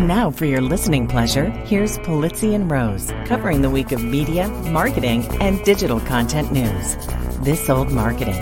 [0.00, 4.48] And now, for your listening pleasure, here's Pulizzi and Rose covering the week of media,
[4.48, 6.96] marketing, and digital content news.
[7.44, 8.40] This old marketing.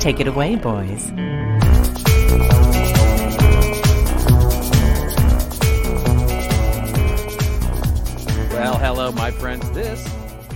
[0.00, 1.12] Take it away, boys.
[8.50, 9.70] Well, hello, my friends.
[9.70, 10.04] This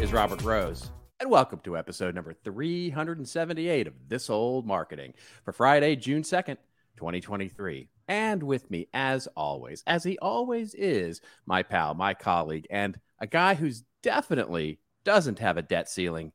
[0.00, 5.94] is Robert Rose, and welcome to episode number 378 of This Old Marketing for Friday,
[5.94, 6.56] June 2nd,
[6.96, 7.91] 2023.
[8.08, 13.26] And with me, as always, as he always is, my pal, my colleague, and a
[13.26, 16.32] guy who's definitely doesn't have a debt ceiling,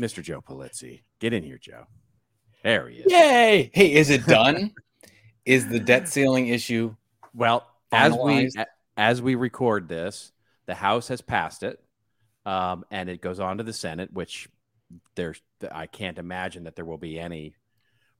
[0.00, 0.22] Mr.
[0.22, 1.02] Joe Pulizzi.
[1.20, 1.84] Get in here, Joe.
[2.62, 3.12] There he is.
[3.12, 3.70] Yay!
[3.74, 4.72] Hey, is it done?
[5.44, 6.94] is the debt ceiling issue
[7.34, 8.50] Well, as we
[8.96, 10.32] as we record this,
[10.66, 11.82] the House has passed it,
[12.46, 14.48] um, and it goes on to the Senate, which
[15.14, 17.54] there's I can't imagine that there will be any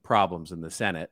[0.03, 1.11] problems in the Senate.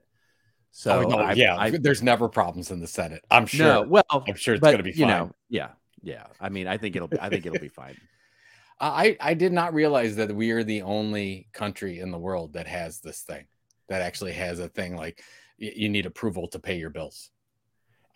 [0.74, 3.22] So oh, no, I, yeah, I, there's never problems in the Senate.
[3.30, 3.66] I'm sure.
[3.66, 5.00] no, well, I'm sure it's going to be fine.
[5.00, 5.68] you know, yeah,
[6.02, 6.24] yeah.
[6.40, 7.94] I mean, I think it'll be, I think it'll be fine.
[8.80, 12.66] I I did not realize that we are the only country in the world that
[12.66, 13.44] has this thing
[13.88, 15.22] that actually has a thing like
[15.60, 17.30] y- you need approval to pay your bills.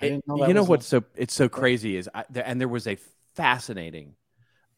[0.01, 2.59] I It- didn't know you know a- what's so it's so crazy is I, and
[2.61, 2.97] there was a
[3.35, 4.15] fascinating,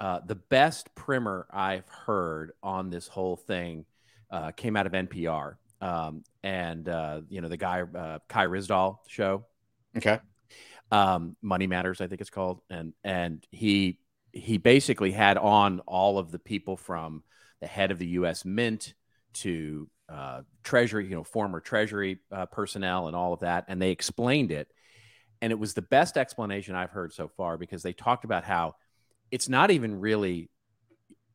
[0.01, 3.85] uh, the best primer I've heard on this whole thing
[4.33, 8.99] uh, came out of NPR, um, and uh, you know the guy uh, Kai Ryssdal
[9.07, 9.45] show,
[9.97, 10.21] okay.
[10.91, 13.99] um, Money Matters, I think it's called, and and he
[14.33, 17.23] he basically had on all of the people from
[17.61, 18.45] the head of the U.S.
[18.45, 18.95] Mint
[19.35, 23.91] to uh, Treasury, you know, former Treasury uh, personnel and all of that, and they
[23.91, 24.69] explained it,
[25.41, 28.75] and it was the best explanation I've heard so far because they talked about how
[29.31, 30.51] it's not even really,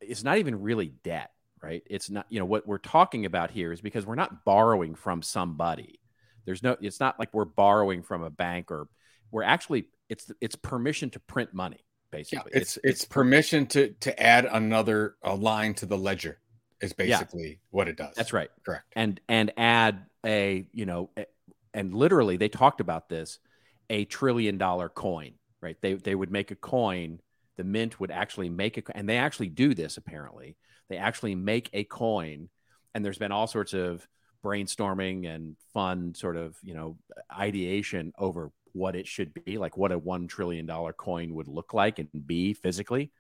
[0.02, 1.32] it's not even really debt,
[1.64, 1.82] right?
[1.90, 5.22] It's not, you know, what we're talking about here is because we're not borrowing from
[5.22, 6.00] somebody.
[6.46, 8.88] There's no, it's not like we're borrowing from a bank or
[9.32, 11.80] we're actually, it's it's permission to print money,
[12.12, 12.52] basically.
[12.54, 12.90] Yeah, basically.
[12.92, 16.38] it's it's permission to to add another a line to the ledger
[16.82, 17.06] is Yeah.
[17.06, 18.14] basically what it does.
[18.16, 18.50] That's right.
[18.66, 18.86] Correct.
[18.96, 21.26] and and add a you know a-
[21.74, 23.40] and literally they talked about this
[23.90, 27.20] a trillion dollar coin right they they would make a coin
[27.58, 30.56] the mint would actually make a and they actually do this apparently
[30.94, 32.50] they actually make a coin
[32.94, 34.08] and there's been all sorts of
[34.46, 36.98] brainstorming and fun sort of you know
[37.36, 41.74] ideation over what it should be like what a 1 trillion dollar coin would look
[41.74, 43.12] like and be physically.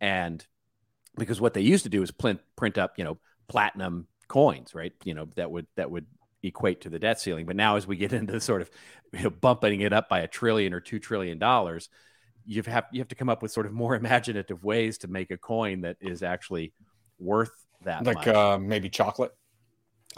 [0.00, 0.44] And
[1.16, 4.92] because what they used to do is print print up you know platinum coins right?
[5.04, 6.06] You know that would that would
[6.42, 7.46] equate to the debt ceiling.
[7.46, 8.70] But now as we get into sort of
[9.12, 11.88] you know, bumping it up by a trillion or 2 trillion dollars
[12.46, 15.30] you have you have to come up with sort of more imaginative ways to make
[15.30, 16.72] a coin that is actually
[17.18, 17.52] worth
[17.82, 18.28] that Like much.
[18.28, 19.32] uh, maybe chocolate.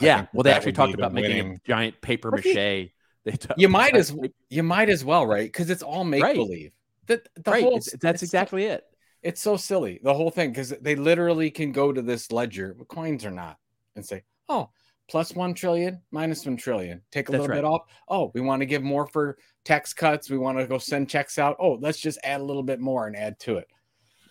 [0.01, 2.89] Yeah well they actually talked be the about making winning- a giant paper mache you-
[3.25, 5.51] they t- You might as paper- you might as well, right?
[5.51, 6.73] Because it's all make believe.
[7.07, 8.85] That the right whole it's- that's it's- exactly it
[9.23, 12.87] it's so silly the whole thing because they literally can go to this ledger, but
[12.89, 13.57] coins are not,
[13.97, 14.71] and say, oh,
[15.09, 17.01] plus one trillion, minus one trillion.
[17.11, 17.63] Take a That's little right.
[17.63, 17.83] bit off.
[18.09, 20.31] Oh, we want to give more for tax cuts.
[20.31, 21.57] We want to go send checks out.
[21.59, 23.67] Oh, let's just add a little bit more and add to it.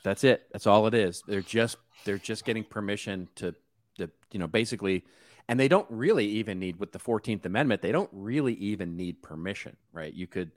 [0.06, 0.44] That's it.
[0.54, 1.22] That's all it is.
[1.28, 3.54] They're just they're just getting permission to
[3.98, 5.04] the you know basically
[5.48, 9.22] and they don't really even need with the 14th amendment they don't really even need
[9.22, 10.52] permission right you could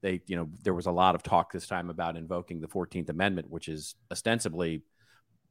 [0.00, 3.08] they you know there was a lot of talk this time about invoking the 14th
[3.08, 4.82] amendment which is ostensibly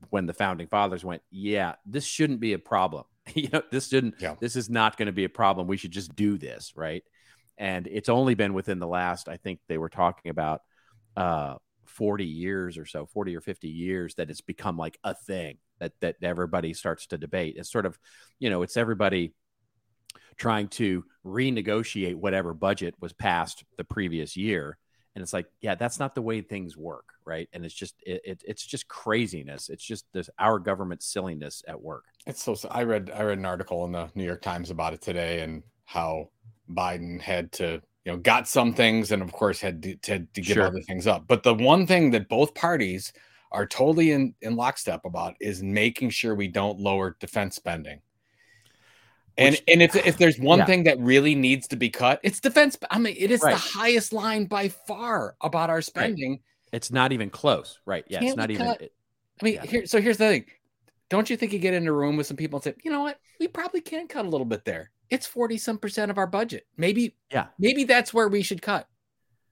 [0.10, 3.04] when the founding fathers went yeah this shouldn't be a problem
[3.34, 4.36] you know this shouldn't Yeah.
[4.40, 7.04] this is not going to be a problem we should just do this right
[7.58, 10.62] and it's only been within the last i think they were talking about
[11.18, 11.56] uh
[11.94, 15.94] 40 years or so 40 or 50 years that it's become like a thing that
[16.02, 17.98] that everybody starts to debate it's sort of
[18.40, 19.34] you know it's everybody
[20.38, 24.78] trying to renegotiate whatever budget was passed the previous year
[25.16, 28.22] and it's like yeah that's not the way things work right and it's just it,
[28.26, 32.56] it, it's just craziness it's just this our government silliness at work It's so.
[32.72, 33.12] I read.
[33.14, 36.30] I read an article in the New York Times about it today, and how
[36.70, 40.42] Biden had to, you know, got some things, and of course had to, to, to
[40.42, 40.64] give Sure.
[40.68, 41.26] other things up.
[41.28, 43.14] But the one thing that both parties
[43.52, 48.02] are totally in in lockstep about is making sure we don't lower defense spending.
[49.38, 50.66] And Which- and if if there's one Yeah.
[50.66, 52.78] thing that really needs to be cut, it's defense.
[52.92, 53.52] I mean, it is Right.
[53.54, 56.40] the highest line by far about our spending.
[56.72, 58.94] it's not even close right yeah it's Can't not even it-
[59.40, 59.66] I mean, Yeah.
[59.66, 59.86] here.
[59.86, 60.46] So here's the thing.
[61.10, 63.02] Don't you think you get in a room with some people and say, you know
[63.02, 64.90] what, we probably can cut a little bit there.
[65.14, 66.66] It's forty some percent of our budget.
[66.78, 67.48] Maybe, Yeah.
[67.60, 68.88] maybe that's where we should cut.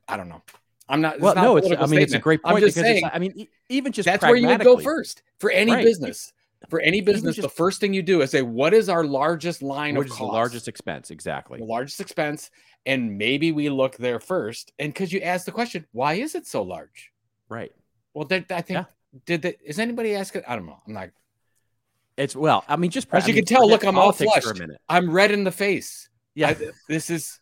[0.08, 0.42] I don't know.
[0.90, 1.20] I'm not.
[1.22, 2.24] well not no it's i mean it's a statement.
[2.24, 4.78] great I'm point just because saying i mean even just that's where you would go
[4.78, 5.86] first for any Right.
[5.86, 6.34] business.
[6.70, 9.62] For any business, just- the first thing you do is say, "What is our largest
[9.64, 10.20] line Which of is cost?
[10.30, 11.10] the largest expense?
[11.10, 11.58] Exactly.
[11.60, 12.52] the largest expense?"
[12.86, 14.72] And maybe we look there first.
[14.80, 17.12] And because you ask the question, "Why is it so large?"
[17.50, 17.72] Right.
[18.14, 18.86] Well, that, I think Yeah.
[19.26, 19.58] did that.
[19.66, 20.44] Is anybody asking?
[20.48, 20.80] I don't know.
[20.86, 21.14] I'm like,
[22.22, 22.64] It's well.
[22.68, 24.58] I mean, just As I you mean, can tell, look, I'm all politics for flushed.
[24.60, 24.82] a minute.
[24.88, 26.10] I'm red in the face.
[26.36, 26.50] Yeah.
[26.50, 27.40] I- this is.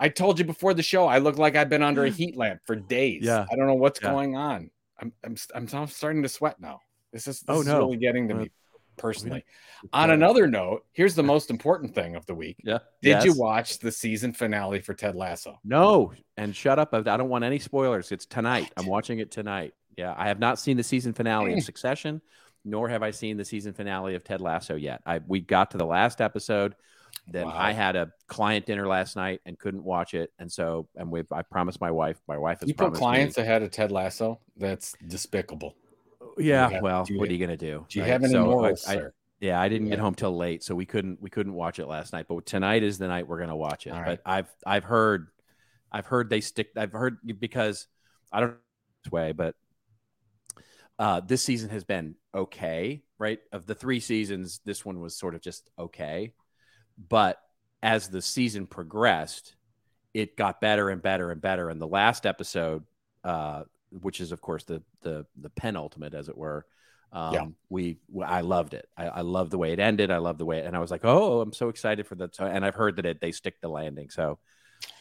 [0.00, 1.06] I told you before the show.
[1.06, 3.22] I look like I've been under a heat lamp for days.
[3.24, 3.46] Yeah.
[3.50, 4.10] I don't know what's Yeah.
[4.12, 4.70] going on.
[5.00, 6.80] I'm I'm I'm starting to sweat now.
[7.12, 7.78] This is this Oh, is no.
[7.78, 8.50] really getting to Uh, me
[8.96, 9.44] personally.
[9.92, 12.56] On another note, here's the most important thing of the week.
[12.64, 12.78] yeah.
[13.02, 15.58] Did you watch the season finale for Ted Lasso?
[15.64, 16.90] No, and shut up.
[16.94, 18.10] I I don't want any spoilers.
[18.12, 18.72] It's tonight.
[18.76, 19.74] I'm watching it tonight.
[19.96, 22.20] Yeah, I have not seen the season finale of Succession,
[22.68, 25.00] nor have I seen the season finale of Ted Lasso yet.
[25.06, 26.74] I we got to the last episode,
[27.26, 27.54] then Wow.
[27.56, 31.22] I had a client dinner last night and couldn't watch it, and so and we
[31.32, 32.20] I promised my wife.
[32.28, 34.40] My wife has You put clients Me, ahead of Ted Lasso?
[34.56, 35.74] That's despicable.
[36.20, 37.86] Uh, yeah, have- well, what are you gonna do?
[37.88, 38.10] Do you right?
[38.12, 39.02] have any So, morals, I-?
[39.40, 42.12] Yeah, I didn't get home till late, so we couldn't we couldn't watch it last
[42.12, 42.26] night.
[42.28, 43.92] But tonight is the night we're gonna watch it.
[43.92, 44.04] Right.
[44.04, 45.28] But I've I've heard
[45.92, 46.70] I've heard they stick.
[46.76, 47.86] I've heard because
[48.32, 48.56] I don't know
[49.04, 49.54] this way, but
[50.98, 53.02] uh, this season has been okay.
[53.18, 56.32] Right of the three seasons, this one was sort of just okay.
[57.08, 57.40] But
[57.82, 59.56] as the season progressed,
[60.14, 61.68] it got better and better and better.
[61.68, 62.84] And the last episode,
[63.24, 66.64] uh, which is of course the the the penultimate, as it were.
[67.12, 67.46] Um, Yeah.
[67.70, 68.86] we, I loved it.
[68.96, 70.10] I, I love the way it ended.
[70.10, 72.36] I love the way, and I was like, oh, I'm so excited for that.
[72.36, 74.10] So, and I've heard that it, they stick the landing.
[74.10, 74.38] So,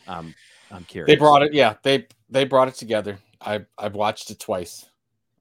[0.08, 0.34] um,
[0.72, 1.08] I'm curious.
[1.08, 1.76] They brought it, yeah.
[1.84, 3.20] They they brought it together.
[3.42, 4.86] I I've watched it twice,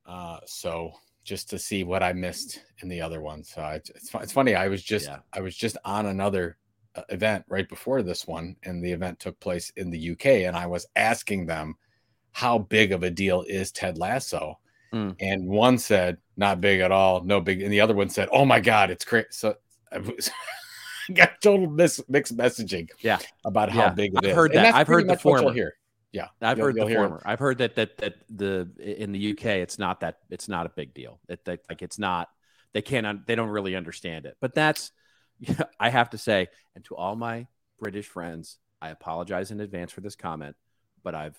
[0.06, 0.93] uh, so
[1.25, 3.43] just to see what I missed in the other one.
[3.43, 4.55] So I, it's it's funny.
[4.55, 5.19] I was just Yeah.
[5.32, 6.56] I was just on another
[6.94, 10.56] uh, event right before this one, and the event took place in the UK, and
[10.56, 11.75] I was asking them
[12.32, 14.58] how big of a deal is Ted Lasso,
[14.93, 15.17] Mm.
[15.20, 18.44] and one said not big at all, no big, and the other one said, oh
[18.44, 19.26] my god, it's crazy.
[19.31, 19.56] So
[19.91, 20.31] I was.
[21.14, 23.19] Got total mis- mixed messaging, Yeah.
[23.44, 23.91] about how Yeah.
[23.91, 24.35] big it I've is.
[24.35, 24.75] heard that.
[24.75, 25.55] I've heard the much what you'll former.
[25.55, 25.75] Hear.
[26.17, 26.97] Yeah, I've you'll- heard you'll the it.
[26.97, 27.23] former.
[27.25, 30.71] I've heard that that that the in the UK it's not that it's not a
[30.71, 31.21] big deal.
[31.29, 32.29] It that, like it's not
[32.73, 34.37] they can't they don't really understand it.
[34.41, 34.93] But that's
[35.81, 37.47] I have to say, and to all my
[37.79, 40.57] British friends, I apologize in advance for this comment,
[41.03, 41.39] but I've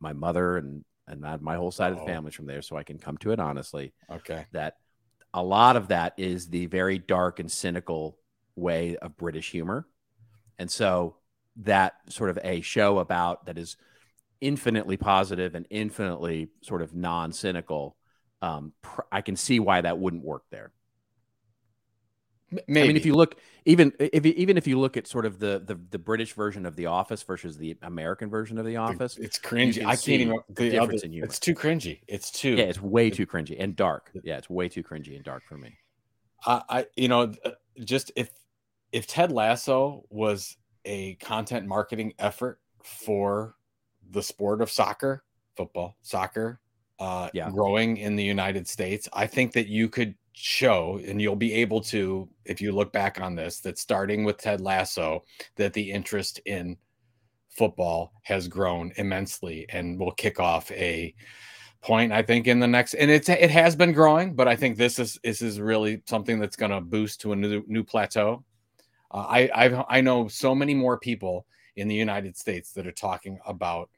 [0.00, 2.06] my mother and and my- whole side of the Uh-oh.
[2.06, 3.92] family's from there, so I can come to it honestly.
[4.10, 4.46] Okay.
[4.52, 4.76] that
[5.34, 8.18] a lot of that is the very dark and cynical
[8.56, 9.86] way of British humor.
[10.58, 11.16] And so
[11.56, 13.76] that sort of a show about that is
[14.40, 17.96] infinitely positive and infinitely sort of non-cynical
[18.40, 20.72] um pr- I can see why that wouldn't work there.
[22.66, 22.80] Maybe.
[22.82, 23.36] I mean if you look
[23.66, 26.64] even if you, even if you look at sort of the, the the British version
[26.64, 29.74] of The Office versus the American version of The Office, it's cringy.
[29.74, 30.38] can I can't even.
[30.48, 31.26] the The difference other, in humor.
[31.26, 32.00] it's too cringy.
[32.08, 32.54] It's too.
[32.56, 34.10] yeah, it's way too cringy and dark.
[34.22, 35.76] Yeah, it's way too cringy and dark for me.
[36.46, 37.50] I, I, you know, uh,
[37.84, 38.30] just if
[38.92, 40.56] if Ted Lasso was
[40.86, 43.56] a content marketing effort for
[44.10, 45.24] the sport of soccer,
[45.56, 46.60] football, soccer,
[46.98, 47.50] uh, Yeah.
[47.50, 51.80] growing in the United States, I think that you could show, and you'll be able
[51.82, 55.24] to, if you look back on this, that starting with Ted Lasso,
[55.56, 56.76] that the interest in
[57.50, 61.12] football has grown immensely and will kick off a
[61.80, 64.76] point i think in the next and it's it has been growing but i think
[64.76, 68.44] this is this is really something that's going to boost to a new new plateau
[69.12, 71.46] uh, i I've, i know so many more people
[71.76, 73.90] in the united states that are talking about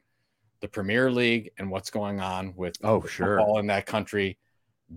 [0.61, 3.37] the premier league and what's going on with Oh, sure.
[3.37, 4.37] football in that country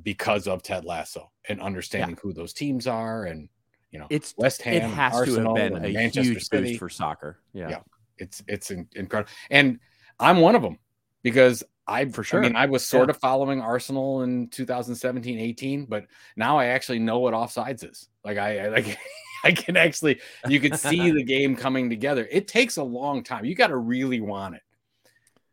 [0.02, 3.48] because of ted lasso and understanding who those teams are and
[3.92, 6.68] you know It's west ham it has Arsenal to have been a manchester huge city
[6.70, 7.38] boost for soccer.
[7.52, 7.68] Yeah.
[7.70, 7.80] Yeah.
[8.18, 9.78] it's it's incredible and
[10.18, 10.78] i'm one of them
[11.22, 12.40] because i For sure.
[12.40, 13.10] i mean i was sort Yeah.
[13.14, 16.06] of following arsenal in 2017 18 but
[16.36, 18.98] now i actually know what offsides is like i, I like
[19.44, 23.44] i can actually you can see the game coming together it takes a long time
[23.44, 24.62] you got to really want it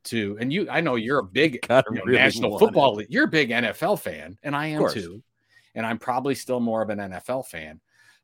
[0.04, 2.60] to and you i know you're a big you know, really national it.
[2.60, 3.08] football league.
[3.10, 5.22] you're a big nfl fan and i am too
[5.76, 7.80] and i'm probably still more of an nfl fan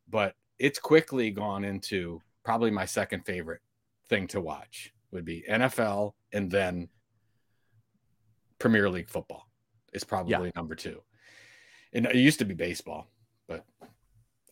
[0.10, 3.62] but it's quickly gone into probably my second favorite
[4.10, 6.89] thing to watch would be NFL and then
[8.60, 9.48] Premier League football
[9.93, 11.01] is probably number two.
[11.93, 13.07] And it used to be baseball,
[13.48, 13.65] but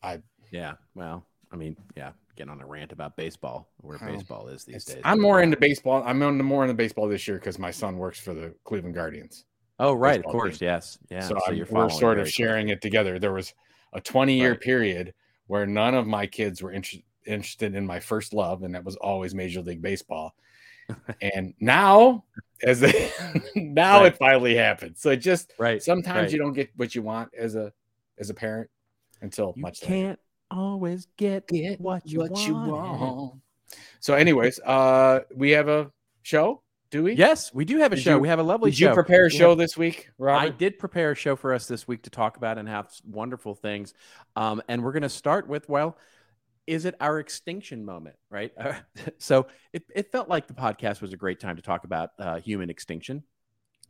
[0.01, 0.74] I Yeah.
[0.94, 4.86] Well, I mean, yeah, getting on a rant about baseball, where Well, baseball is these
[4.86, 5.01] days.
[5.04, 6.04] I'm more into baseball.
[6.06, 9.46] I'm into more into baseball this year because my son works for the Cleveland Guardians.
[9.80, 10.20] Oh, right.
[10.20, 10.60] Of course.
[10.60, 10.68] team.
[10.68, 10.98] Yes.
[11.10, 11.22] Yeah.
[11.22, 13.20] so, So, you're we're sort of sharing it together.
[13.20, 13.54] There was
[13.94, 14.62] a 20 year Right.
[14.62, 15.13] period
[15.48, 18.96] where none of my kids were inter- interested in my first love, and that was
[18.96, 20.36] always Major League Baseball.
[21.22, 22.24] and now,
[22.63, 23.12] as a,
[23.56, 24.08] now Right.
[24.13, 24.96] it finally happened.
[24.98, 25.51] So it just.
[25.60, 25.82] Right.
[25.82, 26.32] sometimes right.
[26.32, 27.74] you don't get what you want as a
[28.18, 28.70] as a parent
[29.22, 30.18] until You much later.
[30.52, 33.34] Can't always get, Get what you want.
[34.00, 36.62] So, anyways, uh, we have a show.
[36.92, 37.14] Do we?
[37.14, 38.12] Yes, we do have a Did show.
[38.16, 40.44] you- we have a lovely Did you prepare a show have- this week, Right.
[40.44, 43.56] I did prepare a show for us this week to talk about and have wonderful
[43.56, 43.94] things.
[44.36, 45.98] Um, and we're going to start with well,
[46.68, 48.52] is it our extinction moment, right?
[48.58, 48.74] Uh,
[49.18, 52.40] so it, it felt like the podcast was a great time to talk about uh,
[52.40, 53.24] human extinction,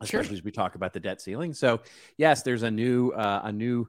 [0.02, 0.20] Sure.
[0.20, 1.52] especially as we talk about the debt ceiling.
[1.52, 1.80] So
[2.16, 3.86] yes, there's a new uh, a new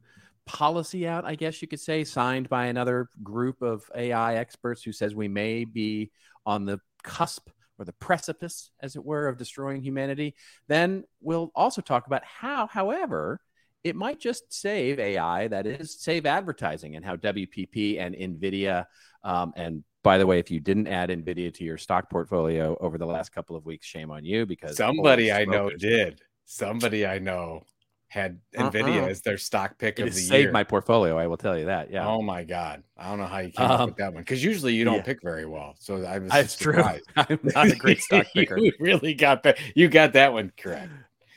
[0.48, 4.92] policy out, I guess you could say, signed by another group of AI experts who
[4.92, 6.12] says we may be
[6.46, 10.34] on the cusp or the precipice, as it were, of destroying humanity.
[10.68, 13.40] Then we'll also talk about how, however,
[13.84, 18.86] it might just save AI, that is, save advertising, and how WPP and NVIDIA,
[19.24, 22.98] um, and by the way, if you didn't add NVIDIA to your stock portfolio over
[22.98, 26.22] the last couple of weeks, shame on you because Somebody I know did.
[26.46, 27.64] Somebody I know
[28.10, 28.72] had Uh-uh.
[28.72, 30.52] Nvidia as their stock pick It of the saved year.
[30.52, 31.18] my portfolio.
[31.18, 31.92] I will tell you that.
[31.92, 32.84] Yeah, Oh my god!
[32.98, 34.96] I don't know how you came up Um, with that one because usually you don't
[34.98, 35.02] yeah.
[35.02, 35.76] pick very well.
[35.80, 36.82] So I was that's true.
[37.16, 38.58] I'm not a great stock picker.
[38.58, 39.58] you really got that.
[39.76, 40.90] You got that one correct.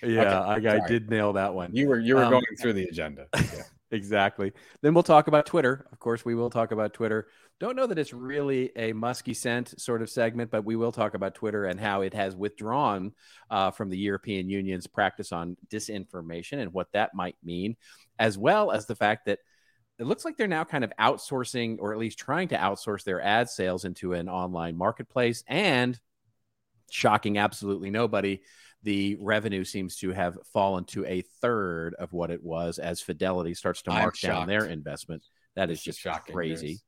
[0.02, 1.74] yeah, I, I did nail that one.
[1.74, 3.26] You were you were Um, going through the agenda.
[3.34, 3.62] Yeah.
[3.92, 4.52] Exactly.
[4.82, 5.86] Then we'll talk about Twitter.
[5.90, 7.26] Of course, we will talk about Twitter.
[7.58, 11.14] Don't know that it's really a musky scent sort of segment, but we will talk
[11.14, 13.12] about Twitter and how it has withdrawn
[13.50, 17.76] uh, from the European Union's practice on disinformation and what that might mean,
[18.18, 19.40] as well as the fact that
[19.98, 23.20] it looks like they're now kind of outsourcing or at least trying to outsource their
[23.20, 25.42] ad sales into an online marketplace.
[25.48, 25.98] And
[26.90, 28.40] shocking absolutely nobody,
[28.82, 33.54] the revenue seems to have fallen to a third of what it was as Fidelity
[33.54, 35.22] starts to mark down their investment.
[35.56, 36.66] That is is just shocking crazy.
[36.66, 36.84] news.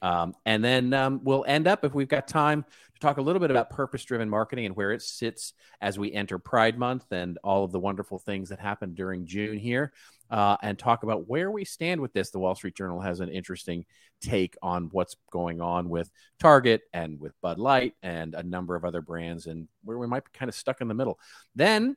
[0.00, 2.64] Um, and then um, we'll end up, if we've got time,
[2.94, 6.12] to talk a little bit about purpose driven marketing and where it sits as we
[6.12, 9.92] enter Pride Month and all of the wonderful things that happened during June here,
[10.30, 12.30] uh, and talk about where we stand with this.
[12.30, 13.84] The Wall Street Journal has an interesting
[14.20, 18.84] take on what's going on with Target and with Bud Light and a number of
[18.84, 21.18] other brands, and where we might be kind of stuck in the middle.
[21.54, 21.96] Then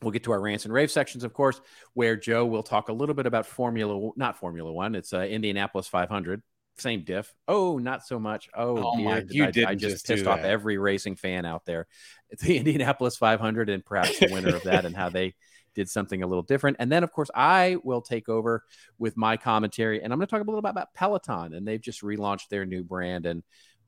[0.00, 1.60] We'll get to our rants and rave sections, of course,
[1.94, 4.94] where Joe will talk a little bit about Formula, not Formula One.
[4.94, 6.40] It's uh, Indianapolis 500,
[6.76, 7.34] same diff.
[7.48, 8.48] Oh, not so much.
[8.54, 11.16] Oh, Oh dear, my- did you I, I didn't just just pissed off every racing
[11.16, 11.88] fan out there.
[12.30, 15.34] It's the Indianapolis 500 and perhaps the winner of that and how they
[15.78, 16.76] did something a little different.
[16.80, 18.64] And then, of course, I will take over
[18.98, 21.80] with my commentary, and I'm going to talk a little bit about Peloton, and they've
[21.80, 23.44] just relaunched their new brand, and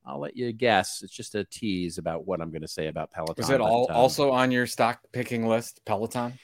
[0.07, 1.03] I'll let you guess.
[1.03, 3.35] It's just a tease about what I'm going to say about Peloton.
[3.43, 6.35] Was it all um, also on your stock picking list, Peloton?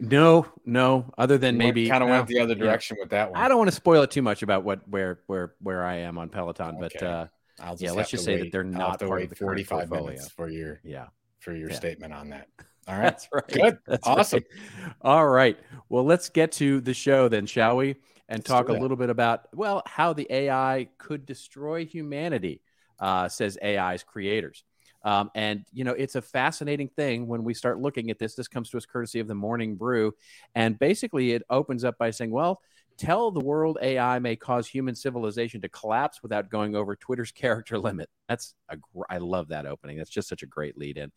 [0.00, 1.12] No, no.
[1.18, 2.64] Other than maybe kind of went the other yeah.
[2.64, 3.38] direction with that one.
[3.38, 6.16] I don't want to spoil it too much about what where where where I am
[6.16, 7.26] on Peloton, but uh,
[7.60, 10.48] I'll yeah, let's just say that they're not part wait of the 45 minutes for
[10.48, 11.08] your yeah,
[11.40, 11.76] for your Yeah.
[11.76, 12.48] statement on that.
[12.88, 13.02] All right.
[13.02, 13.48] that's right.
[13.48, 13.78] Good.
[13.86, 14.44] That's Awesome.
[14.82, 14.92] right.
[15.02, 15.58] All right.
[15.88, 17.96] Well, let's get to the show then, shall we?
[18.28, 22.62] And Let's talk a little bit about well how the AI could destroy humanity,
[22.98, 24.64] uh, says AI's creators.
[25.02, 28.34] Um, and you know it's a fascinating thing when we start looking at this.
[28.34, 30.14] This comes to us courtesy of the Morning Brew,
[30.54, 32.62] and basically it opens up by saying, "Well,
[32.96, 37.78] tell the world AI may cause human civilization to collapse without going over Twitter's character
[37.78, 39.98] limit." That's a gr- I love that opening.
[39.98, 41.12] That's just such a great lead in.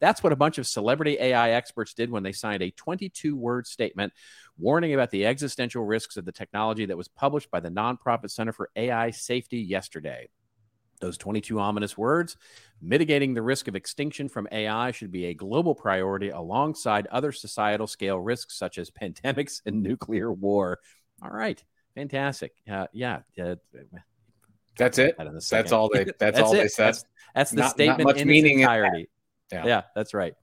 [0.00, 3.66] That's what a bunch of celebrity AI experts did when they signed a 22 word
[3.66, 4.12] statement
[4.58, 8.52] warning about the existential risks of the technology that was published by the nonprofit Center
[8.52, 10.28] for AI Safety yesterday.
[11.00, 12.36] Those 22 ominous words
[12.82, 17.86] mitigating the risk of extinction from AI should be a global priority alongside other societal
[17.86, 20.78] scale risks such as pandemics and nuclear war.
[21.22, 21.62] All right,
[21.94, 22.52] fantastic.
[22.70, 23.54] Uh, yeah, uh,
[24.76, 25.16] That's it.
[25.16, 26.86] that That's all they that's, all they said.
[26.86, 27.04] That's,
[27.34, 28.76] that's the Not- not statement much in meaning its in that.
[28.76, 29.08] entirety.
[29.52, 29.66] Yeah.
[29.66, 29.82] Yeah.
[29.94, 30.34] that's right.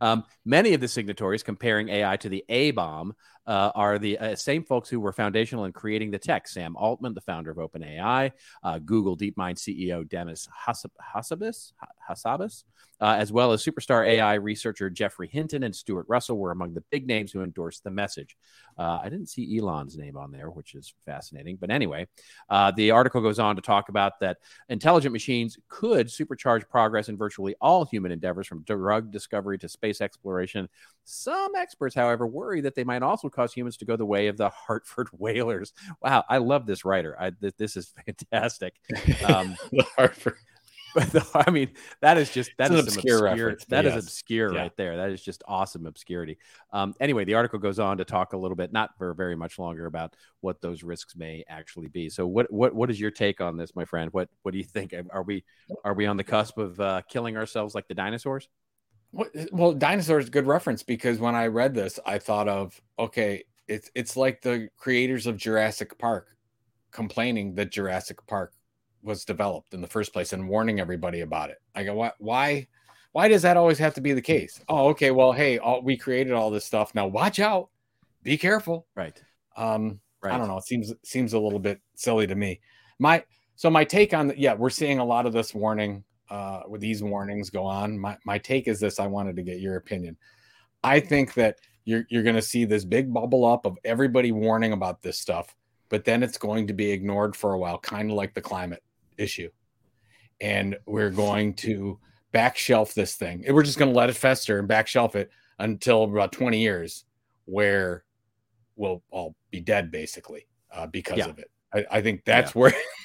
[0.00, 3.14] Um, many of the signatories comparing AI to the A bomb
[3.46, 6.48] uh, are the uh, same folks who were foundational in creating the tech.
[6.48, 11.72] Sam Altman, the founder of OpenAI, uh, Google DeepMind CEO Demis Hassabis,
[12.08, 12.64] Hassabis
[13.00, 16.82] uh, as well as superstar AI researcher Geoffrey Hinton and Stuart Russell were among the
[16.90, 18.36] big names who endorsed the message.
[18.78, 21.56] Uh, I didn't see Elon's name on there, which is fascinating.
[21.56, 22.06] But anyway,
[22.48, 24.38] uh, the article goes on to talk about that
[24.68, 30.00] intelligent machines could supercharge progress in virtually all human endeavors, from drug discovery to space
[30.00, 30.68] exploration.
[31.08, 34.36] Some experts, however, worry that they might also cause humans to go the way of
[34.36, 35.72] the Hartford Whalers.
[36.02, 37.16] Wow, I love this writer.
[37.18, 38.74] I, th- this is fantastic.
[39.24, 40.34] Um, The Hartford.
[40.96, 41.70] but the, I mean,
[42.00, 43.46] that is just that It's is an obscure obscure.
[43.46, 44.02] reference, that is yes.
[44.04, 44.60] obscure Yeah.
[44.62, 44.96] right there.
[44.96, 46.38] That is just awesome obscurity.
[46.72, 49.58] Um, anyway, the article goes on to talk a little bit, not for very much
[49.60, 52.08] longer, about what those risks may actually be.
[52.08, 54.12] So, what what what is your take on this, my friend?
[54.12, 54.92] What what do you think?
[55.10, 55.44] Are we
[55.84, 58.48] are we on the cusp of uh, killing ourselves like the dinosaurs?
[59.16, 62.78] What- Well, dinosaurs is a good reference because when I read this, I thought of
[62.98, 66.36] okay, it's it's like the creators of Jurassic Park
[66.90, 68.52] complaining that Jurassic Park
[69.02, 71.58] was developed in the first place and warning everybody about it.
[71.74, 72.66] I go, why why
[73.12, 74.60] why does that always have to be the case?
[74.68, 76.94] Oh, okay, well, hey, all, we created all this stuff.
[76.94, 77.70] Now watch out.
[78.22, 78.86] Be careful.
[78.94, 79.18] Right.
[79.56, 80.34] Um, right.
[80.34, 80.58] I don't know.
[80.58, 82.60] It seems seems a little bit silly to me.
[82.98, 86.62] My so my take on the, yeah, we're seeing a lot of this warning uh
[86.68, 87.98] with these warnings go on.
[87.98, 89.00] My my take is this.
[89.00, 90.16] I wanted to get your opinion.
[90.82, 94.72] I think that you're you're going to see this big bubble up of everybody warning
[94.72, 95.54] about this stuff,
[95.88, 98.82] but then it's going to be ignored for a while, kind of like the climate
[99.16, 99.48] issue.
[100.40, 101.98] And we're going to
[102.32, 103.44] back shelf this thing.
[103.46, 106.60] And we're just going to let it fester and back shelf it until about 20
[106.60, 107.04] years,
[107.46, 108.04] where
[108.74, 111.28] we'll all be dead basically uh, because yeah.
[111.28, 111.50] of it.
[111.72, 112.60] I, I think that's yeah.
[112.60, 112.72] where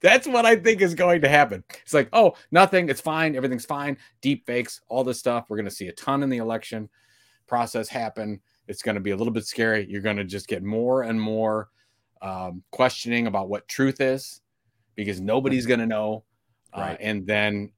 [0.00, 1.64] that's what I think is going to happen.
[1.82, 3.98] It's like, oh, nothing, it's fine, everything's fine.
[4.20, 5.46] Deep fakes, all this stuff.
[5.48, 6.88] We're going to see a ton in the election
[7.46, 8.40] process happen.
[8.68, 9.86] It's going to be a little bit scary.
[9.88, 11.70] You're going to just get more and more
[12.22, 14.42] um, questioning about what truth is
[14.94, 16.24] because nobody's going to know.
[16.76, 16.92] Uh, right.
[16.94, 17.72] Uh, and then,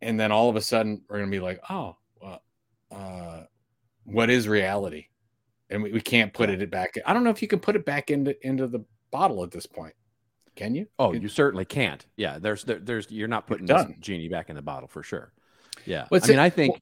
[0.00, 2.42] and then all of a sudden, we're going to be like, oh, well,
[2.90, 3.42] uh,
[4.04, 5.06] what is reality?
[5.70, 6.94] And we, we can't put it back.
[7.06, 9.64] I don't know if you can put it back into into the bottle at this
[9.64, 9.94] point.
[10.54, 10.86] Can you?
[10.98, 12.04] Oh, you certainly can't.
[12.16, 15.32] Yeah, there's there, there's you're not putting this genie back in the bottle for sure.
[15.86, 16.38] Yeah, I mean, it?
[16.38, 16.80] I think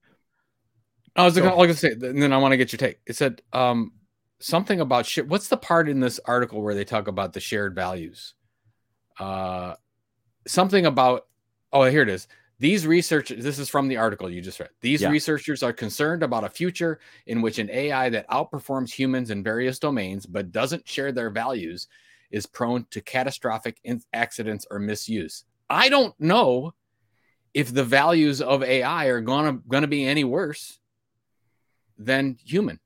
[1.15, 2.99] I was going to say, and then I want to get your take.
[3.07, 3.93] It said um,
[4.41, 5.29] something about shit.
[5.29, 8.35] What's the part in this article where they talk about the shared values?
[9.19, 9.75] Uh,
[10.47, 11.27] something about.
[11.73, 12.27] Oh, here it is.
[12.59, 14.69] These researchers, this is from the article you just read.
[14.83, 15.09] These yeah.
[15.09, 19.79] researchers are concerned about a future in which an AI that outperforms humans in various
[19.79, 21.89] domains but doesn't share their values
[22.31, 23.81] is prone to catastrophic
[24.13, 25.45] accidents or misuse.
[25.69, 26.75] I don't know
[27.55, 30.79] if the values of AI are gonna gonna be any worse
[31.99, 32.81] than human.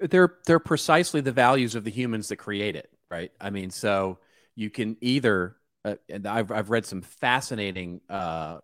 [0.00, 3.30] They're they're precisely the values of the humans that create it, right?
[3.40, 4.18] I mean, so
[4.56, 8.58] you can either, uh, and I've I've read some fascinating uh,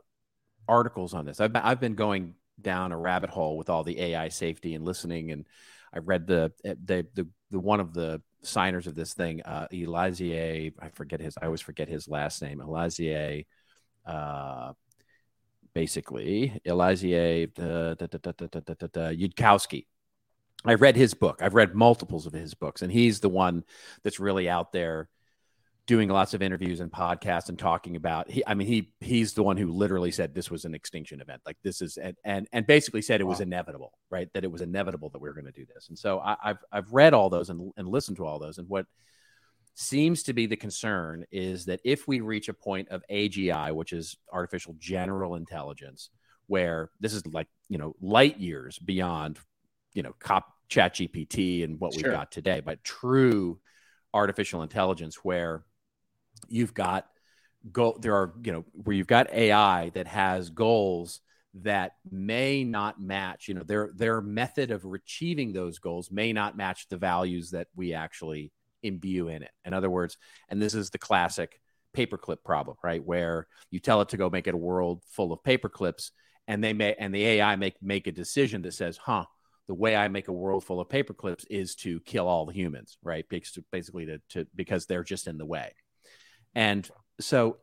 [0.67, 1.41] articles on this.
[1.41, 5.31] I've I've been going down a rabbit hole with all the AI safety and listening,
[5.31, 5.47] and
[5.93, 10.71] I read the the the, the one of the signers of this thing, uh, Eliezer.
[10.81, 11.37] I forget his.
[11.41, 12.61] I always forget his last name.
[12.61, 13.43] Eliezer.
[14.07, 14.73] Uh,
[15.75, 17.49] basically, Eliezer
[19.17, 19.87] Yudkowsky.
[20.67, 21.41] I read his book.
[21.43, 23.65] I've read multiples of his books, and he's the one
[24.03, 25.09] that's really out there
[25.87, 29.43] doing lots of interviews and podcasts and talking about he i mean he he's the
[29.43, 31.43] one who literally said this was an extinction event.
[31.45, 34.33] Like this is and and, and basically said it was inevitable right?
[34.33, 35.89] That it was inevitable that we were going to do this.
[35.89, 38.59] And so I, have i've read all those and, and listened to all those.
[38.59, 38.87] And what
[39.75, 43.93] seems to be the concern is that if we reach a point of AGI, which
[43.93, 46.11] is artificial general intelligence,
[46.47, 49.41] where this is like, you know, light years beyond,
[49.95, 52.05] you know, cop chat GPT and what sure.
[52.05, 53.59] we've got today, but true
[54.13, 55.65] artificial intelligence where
[56.49, 57.07] you've got
[57.73, 61.21] go there are, you know, where you've got AI that has goals
[61.63, 66.57] that may not match, you know, their their method of achieving those goals may not
[66.57, 68.53] match the values that we actually
[68.83, 69.51] imbue in it.
[69.65, 70.17] In other words,
[70.49, 71.61] and this is the classic
[71.97, 73.03] paperclip problem, right?
[73.03, 76.11] Where you tell it to go make it a world full of paperclips,
[76.49, 79.27] and they may and the AI make make a decision that says, "Huh,
[79.69, 82.99] the way I make a world full of paperclips is to kill all the humans,
[83.03, 83.25] right?
[83.29, 85.73] Because basically, to, to because they're just in the way."
[86.55, 86.89] And
[87.21, 87.59] so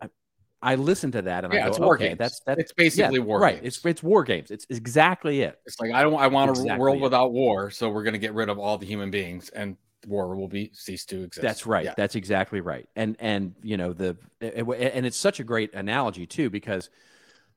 [0.62, 2.20] I listen to that and yeah, I go, it's war okay, games.
[2.20, 3.56] that's that's it's basically yeah, war right.
[3.62, 3.78] Games.
[3.78, 4.52] It's it's war games.
[4.52, 5.60] It's exactly it.
[5.66, 7.02] It's like I don't I want exactly a world it.
[7.02, 9.76] without war, so we're going to get rid of all the human beings and
[10.08, 11.42] war will be cease to exist.
[11.42, 11.86] That's right.
[11.86, 11.94] Yeah.
[11.98, 12.88] That's exactly right.
[12.96, 16.90] And and you know the and it's such a great analogy too because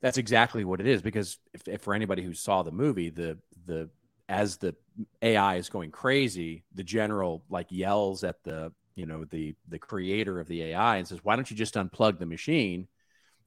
[0.00, 1.02] that's exactly what it is.
[1.02, 3.90] Because if, if for anybody who saw the movie, the the
[4.30, 4.74] as the
[5.20, 10.40] AI is going crazy, the general like yells at the you know the the creator
[10.40, 12.88] of the AI and says, "Why don't you just unplug the machine?"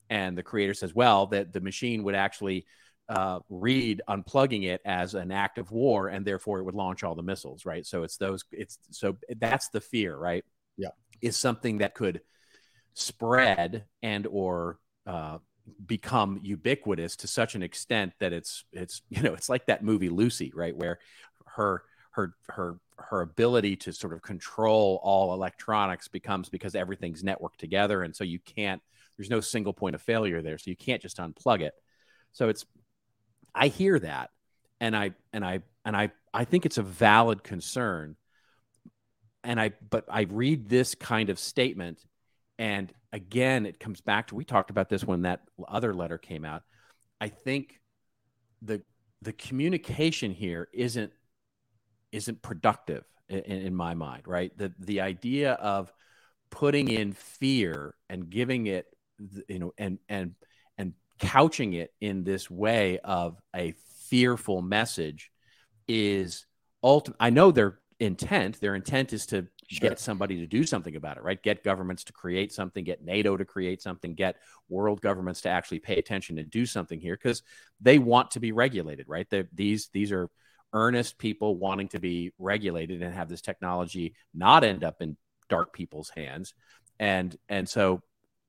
[0.09, 2.65] And the creator says, "Well, that the machine would actually."
[3.09, 7.15] uh, read unplugging it as an act of war, and therefore it would launch all
[7.15, 7.85] the missiles, right?
[7.85, 8.43] So it's those.
[8.51, 10.43] It's so that's the fear, right?
[10.77, 10.89] Yeah,
[11.21, 12.21] is something that could
[12.93, 15.37] spread and or uh,
[15.85, 20.09] become ubiquitous to such an extent that it's it's you know it's like that movie
[20.09, 20.99] Lucy, right, where
[21.45, 27.57] her her her her ability to sort of control all electronics becomes because everything's networked
[27.57, 28.81] together, and so you can't.
[29.17, 31.73] There's no single point of failure there, so you can't just unplug it.
[32.33, 32.65] So it's
[33.53, 34.31] I hear that,
[34.79, 38.15] and I and I and I I think it's a valid concern.
[39.43, 42.03] And I but I read this kind of statement,
[42.59, 46.45] and again, it comes back to we talked about this when that other letter came
[46.45, 46.63] out.
[47.21, 47.79] I think
[48.61, 48.81] the
[49.21, 51.11] the communication here isn't
[52.11, 54.55] isn't productive in, in my mind, right?
[54.57, 55.91] The the idea of
[56.49, 58.87] putting in fear and giving it,
[59.47, 60.35] you know, and and
[60.77, 63.73] and couching it in this way of a
[64.09, 65.31] fearful message
[65.87, 66.45] is
[66.83, 67.17] ultimate.
[67.19, 68.59] I know their intent.
[68.59, 69.89] Their intent is to sure.
[69.89, 71.41] get somebody to do something about it, right?
[71.41, 74.37] Get governments to create something, get NATO to create something, get
[74.69, 77.43] world governments to actually pay attention and do something here because
[77.81, 79.27] they want to be regulated, right?
[79.29, 80.29] They're, these these are
[80.73, 85.17] earnest people wanting to be regulated and have this technology not end up in
[85.49, 86.53] dark people's hands,
[86.99, 88.01] and and so,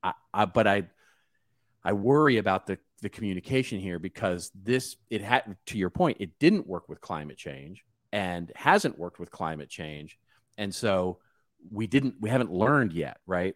[0.03, 0.87] I, I but I
[1.83, 6.37] I worry about the the communication here because this it had to your point it
[6.39, 10.17] didn't work with climate change and hasn't worked with climate change.
[10.57, 11.19] And so
[11.71, 13.55] we didn't we haven't learned yet right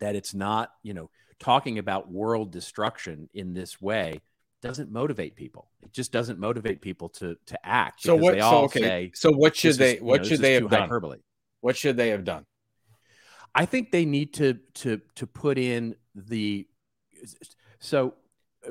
[0.00, 4.20] that it's not you know talking about world destruction in this way
[4.64, 5.68] doesn't motivate people.
[5.82, 9.54] It just doesn't motivate people to to act so what so okay say, so what
[9.54, 10.80] should they is, what know, should they have done?
[10.80, 11.18] hyperbole.
[11.60, 12.46] what should they have done?
[13.54, 16.66] I think they need to to to put in the
[17.78, 18.14] so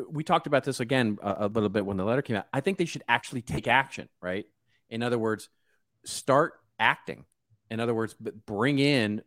[0.10, 2.48] we talked about this again a, a little bit when the letter came out.
[2.52, 4.46] I think they should actually take action right?
[4.90, 5.48] In other words
[6.06, 7.24] start acting.
[7.70, 9.22] In other words, bring in,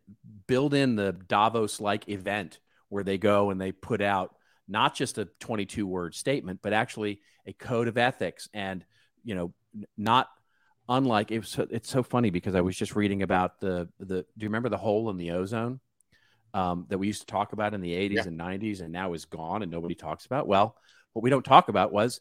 [0.46, 4.36] build in the Davos like event where they go and they put out
[4.68, 8.84] not just a 22 word statement, but actually a code of ethics and,
[9.24, 9.52] you know,
[9.96, 10.28] not
[10.88, 14.48] unlike it's it's so funny because I was just reading about the the do you
[14.48, 15.80] remember the hole in the ozone
[16.54, 18.22] um, that we used to talk about in the 80s yeah.
[18.22, 20.46] and 90s and now is gone and nobody talks about?
[20.46, 20.76] Well,
[21.12, 22.20] what we don't talk about was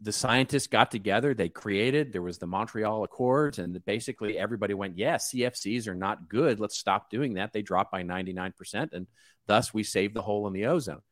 [0.00, 4.96] the scientists got together, they created, there was the Montreal Accords, and basically everybody went,
[4.96, 6.58] yeah, CFCs are not good.
[6.58, 7.52] Let's stop doing that.
[7.52, 9.06] They dropped by 99%, and
[9.46, 11.02] thus we saved the hole in the ozone.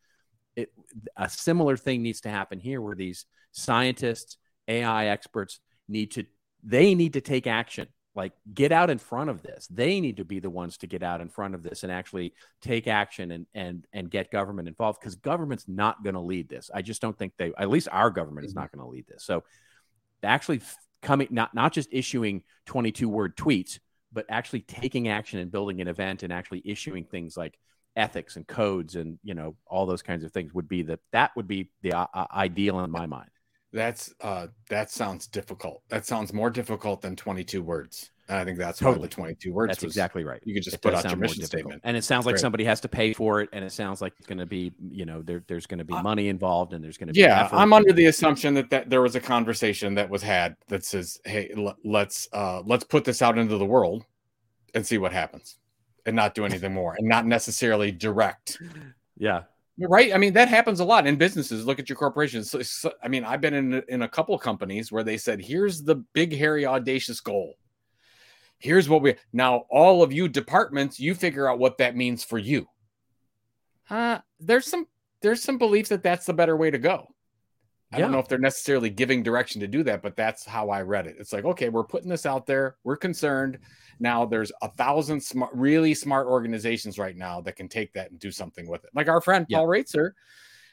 [0.62, 0.72] It,
[1.16, 6.24] a similar thing needs to happen here where these scientists, AI experts need to,
[6.62, 7.88] they need to take action.
[8.14, 9.68] Like get out in front of this.
[9.68, 12.34] They need to be the ones to get out in front of this and actually
[12.60, 16.68] take action and and and get government involved because government's not going to lead this.
[16.74, 18.60] I just don't think they at least our government is mm-hmm.
[18.62, 19.22] not going to lead this.
[19.22, 19.44] So
[20.24, 20.62] actually
[21.00, 23.78] coming not not just issuing 22 word tweets
[24.12, 27.58] but actually taking action and building an event and actually issuing things like
[27.98, 31.30] ethics and codes and you know all those kinds of things would be that that
[31.36, 33.30] would be the uh, uh ideal in my mind
[33.72, 35.82] that's uh that sounds difficult.
[35.88, 38.10] That sounds more difficult than 22 words.
[38.30, 39.08] I think that's totally.
[39.08, 39.70] the 22 words.
[39.70, 40.40] That's was, exactly right.
[40.44, 42.78] You could just it put out your mission statement, and it sounds like somebody has
[42.82, 45.42] to pay for it, and it sounds like it's going to be, you know, there,
[45.48, 47.20] there's going to be uh, money involved, and there's going to be.
[47.20, 50.84] Yeah, I'm under the assumption that, that there was a conversation that was had that
[50.84, 54.04] says, "Hey, l- let's uh, let's put this out into the world
[54.74, 55.56] and see what happens,
[56.08, 58.58] and not do anything more, and not necessarily direct."
[59.16, 59.42] Yeah,
[59.78, 60.12] right.
[60.12, 61.66] I mean that happens a lot in businesses.
[61.66, 62.50] Look at your corporations.
[62.50, 65.82] So, so, i mean i've been in in a couple companies where they said here's
[65.82, 67.54] the big hairy audacious goal.
[68.58, 72.38] Here's what we now all of you departments you figure out what that means for
[72.38, 72.66] you.
[73.88, 74.86] Uh there's some
[75.20, 77.08] there's some belief that that's the better way to go
[77.92, 78.02] I yeah.
[78.02, 81.06] don't know if they're necessarily giving direction to do that, but that's how I read
[81.06, 81.16] it.
[81.18, 82.76] It's like, okay, we're putting this out there.
[82.84, 83.58] We're concerned.
[83.98, 88.18] Now there's a thousand smart, really smart organizations right now that can take that and
[88.18, 88.90] do something with it.
[88.94, 89.58] Like our friend yeah.
[89.58, 90.12] Paul Roetzer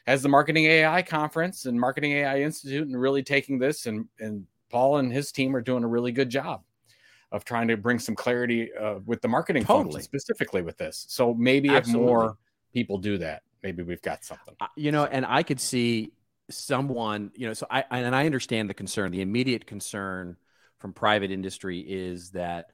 [0.06, 4.46] has the Marketing AI conference and Marketing AI Institute and really taking this and and
[4.68, 6.62] Paul and his team are doing a really good job
[7.32, 10.02] of trying to bring some clarity uh, with the marketing totally.
[10.02, 11.06] specifically with this.
[11.08, 12.04] So maybe Absolutely.
[12.04, 12.38] if more
[12.72, 14.54] people do that, maybe we've got something.
[14.76, 16.12] You know, and I could see
[16.50, 19.12] someone, you know, so I and I understand the concern.
[19.12, 20.36] The immediate concern
[20.78, 22.70] from private industry is that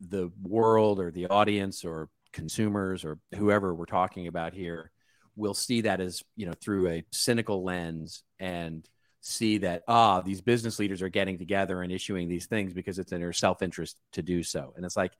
[0.00, 4.90] the world or the audience or consumers or whoever we're talking about here
[5.36, 8.88] will see that as you know through a cynical lens and
[9.20, 13.12] see that ah these business leaders are getting together and issuing these things because it's
[13.12, 15.12] in their self-interest to do so and it's like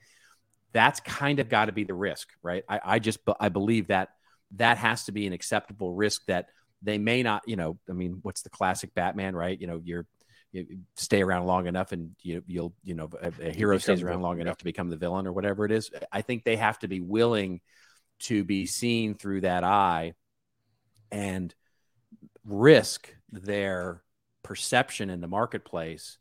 [0.73, 4.11] that's kind of got to be the risk right I, I just i believe that
[4.57, 6.49] that has to be an acceptable risk that
[6.83, 9.59] they may not, you know, I mean, what's the classic Batman, right?
[9.61, 10.07] You know, you're
[10.53, 14.23] you stay around long enough and you, you'll, you know, a, a hero stays around
[14.23, 15.91] long enough to become the villain or whatever it is.
[16.11, 17.61] I think they have to be willing
[18.21, 20.15] to be seen through that eye
[21.11, 21.55] and
[22.45, 24.03] risk their
[24.43, 26.19] perception in the marketplace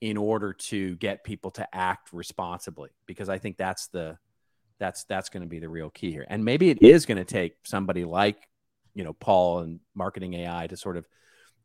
[0.00, 4.18] in order to get people to act responsibly because i think that's the
[4.78, 7.24] that's that's going to be the real key here and maybe it is going to
[7.24, 8.48] take somebody like
[8.94, 11.06] you know Paul and marketing AI to sort of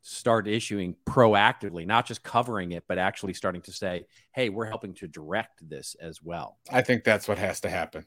[0.02, 4.94] start issuing proactively, not just covering it, but actually starting to say, "Hey, we're helping
[4.94, 8.04] to direct this as well." I think that's what has to happen.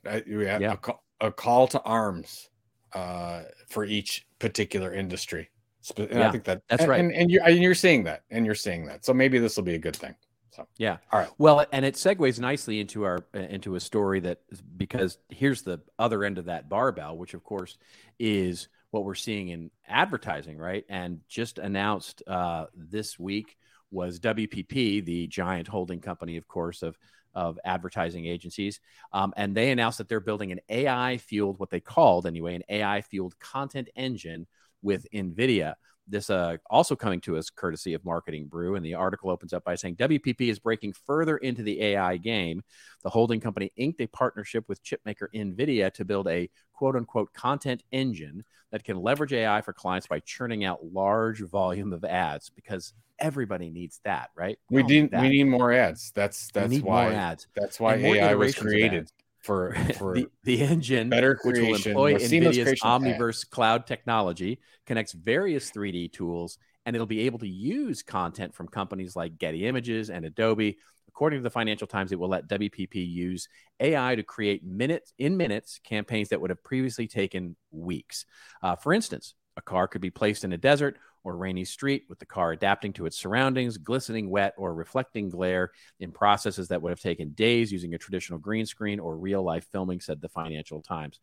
[0.62, 0.74] yeah.
[0.74, 2.50] a, call, a call to arms
[2.94, 5.50] uh, for each particular industry.
[5.98, 7.00] And yeah, I think that that's right.
[7.00, 9.06] And, and, you're and you're seeing that, and you're seeing that.
[9.06, 10.16] So maybe this will be a good thing.
[10.52, 10.98] So Yeah.
[11.12, 11.30] All right.
[11.38, 14.40] Well, and it segues nicely into our into a story that
[14.78, 17.78] because here's the other end of that barbell, which of course
[18.20, 20.84] is what we're seeing in advertising, right?
[20.89, 23.58] And just announced uh, this week
[23.91, 26.97] was WPP, the giant holding company, of course, of
[27.36, 28.80] of advertising agencies,
[29.13, 32.63] um, and they announced that they're building an AI fueled, what they called anyway, an
[32.67, 34.47] AI fueled content engine
[34.82, 35.75] with NVIDIA
[36.10, 38.76] this uh, also coming to us courtesy of Marketing Brew.
[38.76, 42.63] And the article opens up by saying WPP is breaking further into the AI game.
[43.04, 47.84] The holding company inked a partnership with chipmaker NVIDIA to build a quote unquote content
[47.91, 52.93] engine that can leverage AI for clients by churning out large volume of ads because
[53.17, 54.60] everybody needs that, right?
[54.69, 56.12] We, need, we need more ads.
[56.13, 57.48] That's that's why ads.
[57.56, 62.13] That's why AI was created for for the, the engine better creation, which will employ
[62.15, 68.54] NVIDIA's Omniverse cloud technology, connects various 3D tools, and it'll be able to use content
[68.54, 70.78] from companies like Getty Images and Adobe.
[71.08, 73.49] According to the Financial Times, it will let WPP use
[73.80, 78.25] AI to create minutes in minutes campaigns that would have previously taken weeks.
[78.62, 82.17] Uh, for instance, a car could be placed in a desert or rainy street with
[82.17, 86.91] the car adapting to its surroundings, glistening wet or reflecting glare in processes that would
[86.91, 90.82] have taken days using a traditional green screen or real life filming, said the Financial
[90.82, 91.19] Times.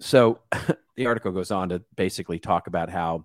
[0.00, 0.40] So
[0.96, 3.24] the article goes on to basically talk about how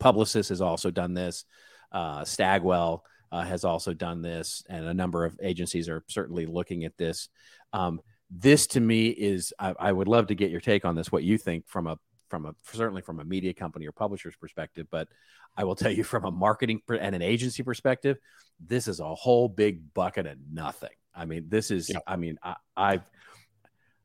[0.00, 1.44] Publicis has also done this,
[1.90, 6.84] uh, Stagwell uh, has also done this, and a number of agencies are certainly looking
[6.84, 7.28] at this.
[7.72, 8.00] Um,
[8.30, 11.24] this to me is I, I, would love to get your take on this what
[11.24, 11.98] you think from a
[12.28, 15.08] from a certainly from a media company or publisher's perspective, but
[15.56, 18.18] I will tell you from a marketing and an agency perspective,
[18.64, 20.90] this is a whole big bucket of nothing.
[21.14, 21.88] I mean, this is.
[21.88, 21.98] Yeah.
[22.06, 23.02] I mean, I, I've.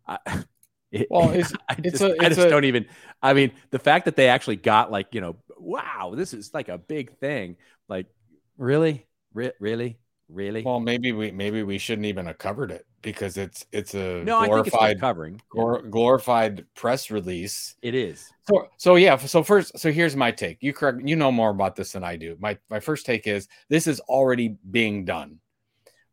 [0.07, 0.17] I,
[0.91, 2.87] it, well, it's, I it's just, a, it's I just a, don't even.
[3.21, 6.69] I mean, the fact that they actually got like you know, wow, this is like
[6.69, 7.57] a big thing.
[7.87, 8.07] Like,
[8.57, 10.63] really, Re- really, really.
[10.63, 14.43] Well, maybe we maybe we shouldn't even have covered it because it's it's a no,
[14.45, 17.75] glorified covering glor- glorified press release.
[17.83, 18.31] It is.
[18.49, 19.15] So so yeah.
[19.17, 20.57] So first, so here's my take.
[20.61, 21.01] You correct.
[21.07, 22.35] You know more about this than I do.
[22.39, 25.39] My my first take is this is already being done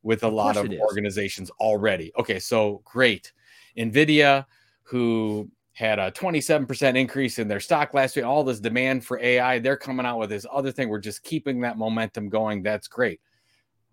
[0.03, 2.13] with a Of lot of organizations already.
[2.19, 3.33] Okay, so great.
[3.79, 4.45] Nvidia,
[4.83, 9.59] who had a 27% increase in their stock last week, all this demand for AI,
[9.59, 10.89] they're coming out with this other thing.
[10.89, 12.63] We're just keeping that momentum going.
[12.63, 13.21] That's great.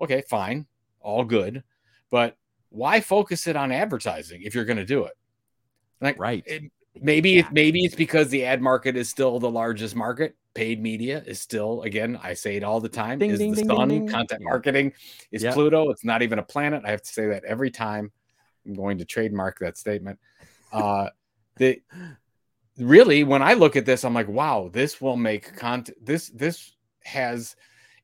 [0.01, 0.65] Okay, fine.
[0.99, 1.63] All good.
[2.09, 2.35] But
[2.69, 5.13] why focus it on advertising if you're going to do it?
[6.01, 6.43] Like, Right.
[6.45, 6.63] it,
[7.01, 10.35] maybe it, maybe it's because the ad market is still the largest market.
[10.53, 13.57] Paid media is still, again, I say it all the time, Ding, is ding, the
[13.57, 14.07] ding, sun.
[14.07, 14.45] Content Yeah.
[14.45, 14.93] marketing
[15.31, 15.53] is Yeah.
[15.53, 15.89] Pluto.
[15.91, 16.83] It's not even a planet.
[16.85, 18.11] I have to say that every time.
[18.65, 20.19] I'm going to trademark that statement.
[20.73, 21.09] Uh,
[21.55, 21.81] the
[22.77, 25.97] really, when I look at this, I'm like, wow, this will make content.
[26.05, 27.55] This this has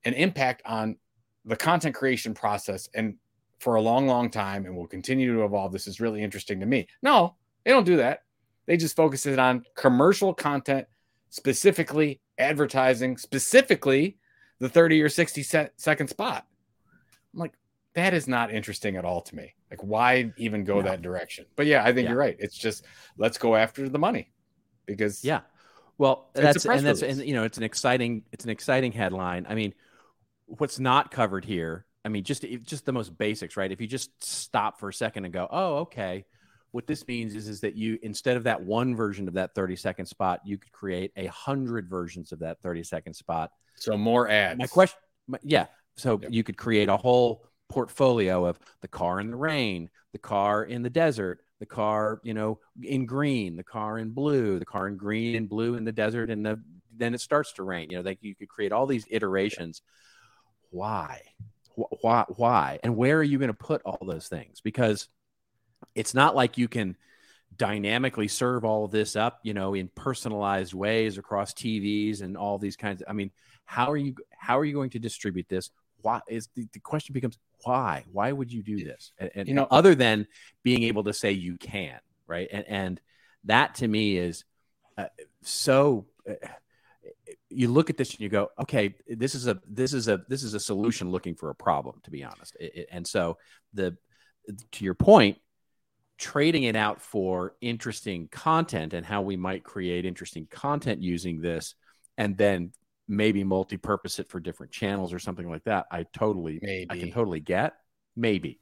[0.06, 0.98] an impact on
[1.44, 3.16] the content creation process and
[3.64, 5.72] for a long, long time, and will continue to evolve.
[5.72, 6.88] This is really interesting to me.
[7.02, 8.24] No, they don't do that.
[8.66, 10.86] They just focus it on commercial content,
[11.30, 14.18] specifically advertising, specifically
[14.60, 16.46] the 30 or 60 se- second spot.
[17.34, 17.54] I'm like,
[17.96, 19.54] that is not interesting at all to me.
[19.72, 20.82] Like, why even go No.
[20.84, 21.46] that direction?
[21.56, 22.10] But yeah, I think Yeah.
[22.12, 22.36] you're right.
[22.40, 22.86] It's just
[23.18, 24.32] let's go after the money
[24.86, 25.42] because Yeah.
[25.98, 29.46] Well, that's and that's and you know it's an exciting it's an exciting headline.
[29.48, 29.74] I mean,
[30.46, 31.86] what's not covered here?
[32.06, 33.72] I mean, just just the most basics, right?
[33.72, 36.26] If you just stop for a second and go, "Oh, okay."
[36.72, 39.76] What this means is is that you instead of that one version of that 30
[39.76, 43.52] second spot, you could create a hundred versions of that 30 second spot.
[43.76, 44.58] so more ads.
[44.60, 45.68] My question, my- yeah.
[45.98, 46.32] So Yep.
[46.32, 50.82] you could create a whole portfolio of the car in the rain, the car in
[50.84, 54.98] the desert, the car, you know, in green, the car in blue, the car in
[54.98, 56.62] green and blue in the desert, and the
[56.96, 57.90] then it starts to rain.
[57.92, 59.82] You know, like you could create all these iterations.
[60.72, 61.22] Why?
[61.76, 62.26] Wh- Why?
[62.30, 62.80] Why?
[62.84, 64.62] And where are you going to put all those things?
[64.62, 65.08] Because
[65.96, 66.96] it's not like you can
[67.56, 72.58] dynamically serve all of this up, you know, in personalized ways across TVs and all
[72.58, 73.08] these kinds of.
[73.10, 73.32] I mean,
[73.66, 74.16] how are you?
[74.38, 75.70] How are you going to distribute this?
[76.02, 78.04] Why is the, the question becomes why?
[78.12, 79.14] Why would you do this?
[79.18, 80.28] And, and You know- other than
[80.64, 82.48] being able to say you can, right?
[82.52, 83.02] And and
[83.46, 84.44] that to me is
[84.98, 85.06] uh,
[85.42, 86.06] so.
[86.30, 86.34] Uh,
[87.56, 90.44] you look at this and you go, okay, this is a this is a this
[90.44, 92.56] is a solution looking for a problem, to be honest.
[92.60, 93.38] It- it- and so
[93.74, 93.98] the
[94.72, 95.38] to your point,
[96.18, 101.76] trading it out for interesting content and how we might create interesting content using this,
[102.18, 102.72] and then
[103.08, 105.86] maybe multi-purpose it for different channels or something like that.
[105.92, 106.88] I totally, maybe.
[106.90, 107.74] I can totally get.
[108.16, 108.60] Maybe,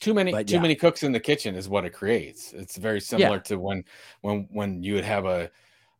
[0.00, 0.62] too many But too yeah.
[0.62, 2.52] many cooks in the kitchen is what it creates.
[2.52, 3.42] It's very similar Yeah.
[3.42, 3.84] to when
[4.22, 5.50] when when you would have a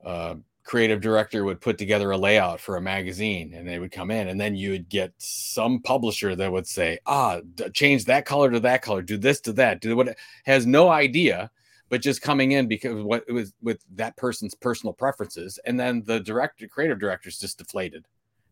[0.05, 4.11] uh, creative director would put together a layout for a magazine and they would come
[4.11, 8.27] in and then you would get some publisher that would say ah d- change that
[8.27, 11.49] color to that color do this to that do what has no idea
[11.89, 16.03] but just coming in because what it was with that person's personal preferences and then
[16.05, 18.05] the director creative director's just deflated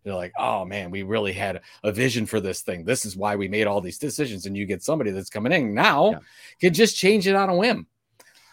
[0.04, 3.34] they're like oh man we really had a vision for this thing this is why
[3.34, 6.18] we made all these decisions and you get somebody that's coming in now yeah.
[6.60, 7.88] can just change it on a whim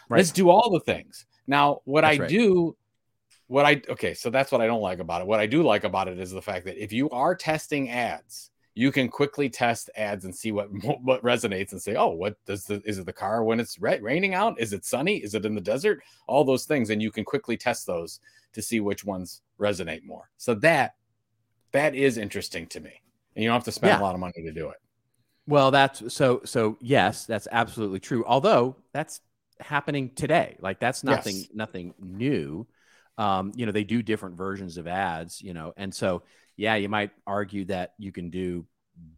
[0.08, 0.18] right.
[0.18, 2.28] let's do all the things now what that's i right.
[2.28, 2.76] do
[3.46, 5.26] what I okay, so that's what I don't like about it.
[5.26, 8.50] What I do like about it is the fact that if you are testing ads,
[8.74, 10.68] you can quickly test ads and see what
[11.02, 14.34] what resonates and say, oh, what does the is it the car when it's raining
[14.34, 14.60] out?
[14.60, 15.18] Is it sunny?
[15.18, 16.02] Is it in the desert?
[16.26, 18.20] All those things, and you can quickly test those
[18.52, 20.30] to see which ones resonate more.
[20.36, 20.94] So that
[21.72, 23.02] that is interesting to me,
[23.34, 24.00] and you don't have to spend yeah.
[24.00, 24.76] a lot of money to do it.
[25.46, 28.24] Well, that's so so yes, that's absolutely true.
[28.26, 29.20] Although that's
[29.60, 31.48] happening today, like that's nothing yes.
[31.52, 32.66] nothing new
[33.18, 36.22] um, you know, they do different versions of ads, you know, and so
[36.56, 38.66] yeah, you might argue that you can do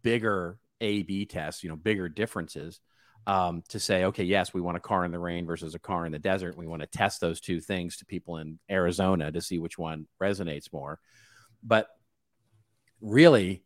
[0.02, 2.80] bigger A B tests, you know, bigger differences
[3.26, 6.07] um, to say, okay, yes, we want a car in the rain versus a car
[6.07, 6.57] in the desert.
[6.57, 10.07] We want to test those two things to people in Arizona to see which one
[10.22, 11.00] resonates more.
[11.62, 11.88] But
[13.00, 13.62] really,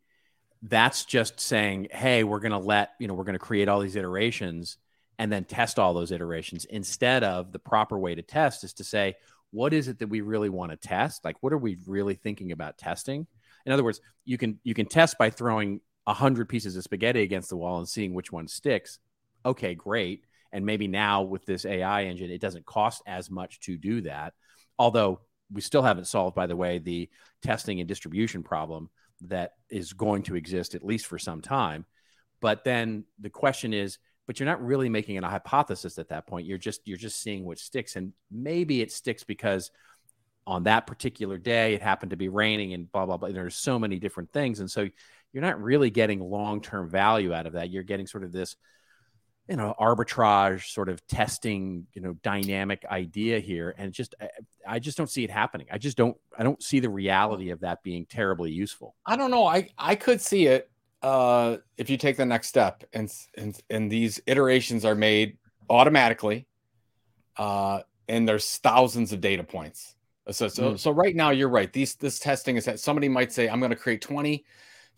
[0.63, 3.81] that's just saying, hey, we're going to let, you know, we're going to create all
[3.81, 4.77] these iterations
[5.19, 8.85] and then test all those iterations instead of the proper way to test is to
[8.85, 9.17] say,
[9.51, 11.25] what is it that we really want to test?
[11.25, 13.27] Like, what are we really thinking about testing?
[13.67, 17.23] In other words, you can you can test by throwing a hundred pieces of spaghetti
[17.23, 18.99] against the wall and seeing which one sticks.
[19.45, 20.25] Okay, great.
[20.53, 24.33] And maybe now with this AI engine, it doesn't cost as much to do that.
[24.79, 25.21] Although
[25.53, 27.11] we still haven't solved, by the way, the
[27.43, 28.91] testing and distribution problem
[29.23, 31.85] that is going to exist at least for some time.
[32.41, 36.27] But then the question is, but you're not really making it a hypothesis at that
[36.27, 36.47] point.
[36.47, 39.71] You're just you're just seeing what sticks and maybe it sticks because
[40.47, 43.79] on that particular day it happened to be raining and blah blah blah there's so
[43.79, 44.87] many different things and so
[45.33, 47.71] you're not really getting long-term value out of that.
[47.71, 48.55] You're getting sort of this
[49.49, 54.29] you know arbitrage sort of testing you know dynamic idea here and just I,
[54.69, 55.69] I, just don't see it happening.
[55.73, 58.95] I just don't i don't see the reality of that being terribly useful.
[59.07, 59.47] I don't know.
[59.47, 60.71] I i could see it
[61.03, 65.39] uh, if you take the next step and and and these iterations are made
[65.71, 66.47] automatically,
[67.37, 69.95] uh, and there's thousands of data points.
[70.31, 70.79] So so, mm.
[70.79, 71.73] so right now you're right.
[71.73, 74.45] These this testing is that somebody might say I'm going to create 20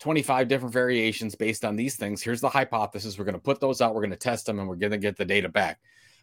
[0.01, 2.23] 25 different variations based on these things.
[2.23, 3.19] Here's the hypothesis.
[3.19, 3.95] We're going to put those out.
[3.95, 5.79] We're going to test them and we're going to get the data back.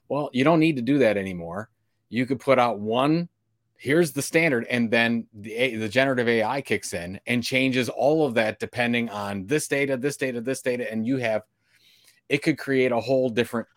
[0.10, 1.70] Well, you don't need to do that anymore.
[2.10, 3.30] You could put out one
[3.78, 8.34] here's the standard and then the the generative ai kicks in and changes all of
[8.34, 11.44] that depending on this data this data this data and you have
[12.28, 13.68] it could create a whole different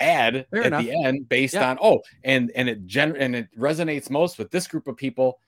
[0.00, 0.84] ad Fair at enough.
[0.84, 1.70] the end based yeah.
[1.70, 5.40] on oh and and it gen and it resonates most with this group of people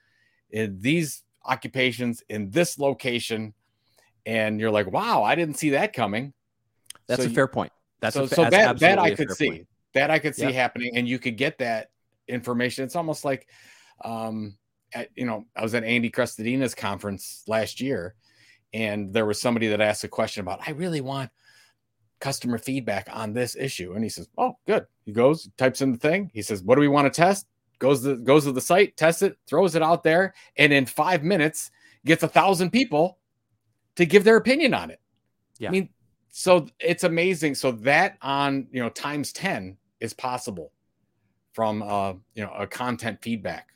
[0.50, 3.54] in these occupations in this location
[4.26, 6.32] and you're like wow i didn't see that coming
[7.06, 9.68] that's so a fair point that's so, a, so that that i could see point.
[9.92, 11.90] that i could see happening and you could get that
[12.26, 13.46] information it's almost like
[14.04, 14.56] um,
[14.92, 18.14] at, you know, I was at Andy Crestodina's conference last year,
[18.72, 21.30] and there was somebody that asked a question about, I really want
[22.20, 23.94] customer feedback on this issue.
[23.94, 24.86] And he says, Oh, good.
[25.04, 26.30] He goes, types in the thing.
[26.32, 27.46] He says, What do we want to test?
[27.78, 31.24] Goes to goes to the site, tests it, throws it out there, and in five
[31.24, 31.70] minutes
[32.04, 33.18] gets a thousand people
[33.96, 35.00] to give their opinion on it.
[35.58, 35.70] Yeah.
[35.70, 35.88] I mean,
[36.28, 37.54] so it's amazing.
[37.54, 40.72] So that on you know times 10 is possible
[41.52, 43.68] from uh you know a content feedback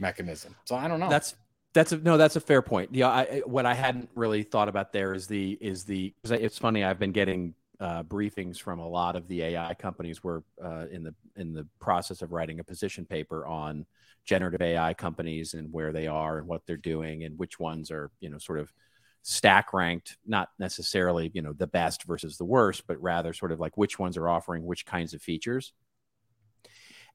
[0.00, 0.54] mechanism.
[0.64, 1.08] So I don't know.
[1.08, 1.34] That's
[1.74, 2.94] that's a, no, that's a fair point.
[2.94, 6.82] Yeah, I, what I hadn't really thought about there is the is the it's funny.
[6.82, 10.24] I've been getting uh, briefings from a lot of the AI companies.
[10.24, 13.86] We're uh, in the in the process of writing a position paper on
[14.24, 18.10] generative AI companies and where they are and what they're doing and which ones are
[18.20, 18.72] you know sort of
[19.22, 23.60] stack ranked, not necessarily you know the best versus the worst, but rather sort of
[23.60, 25.72] like which ones are offering which kinds of features.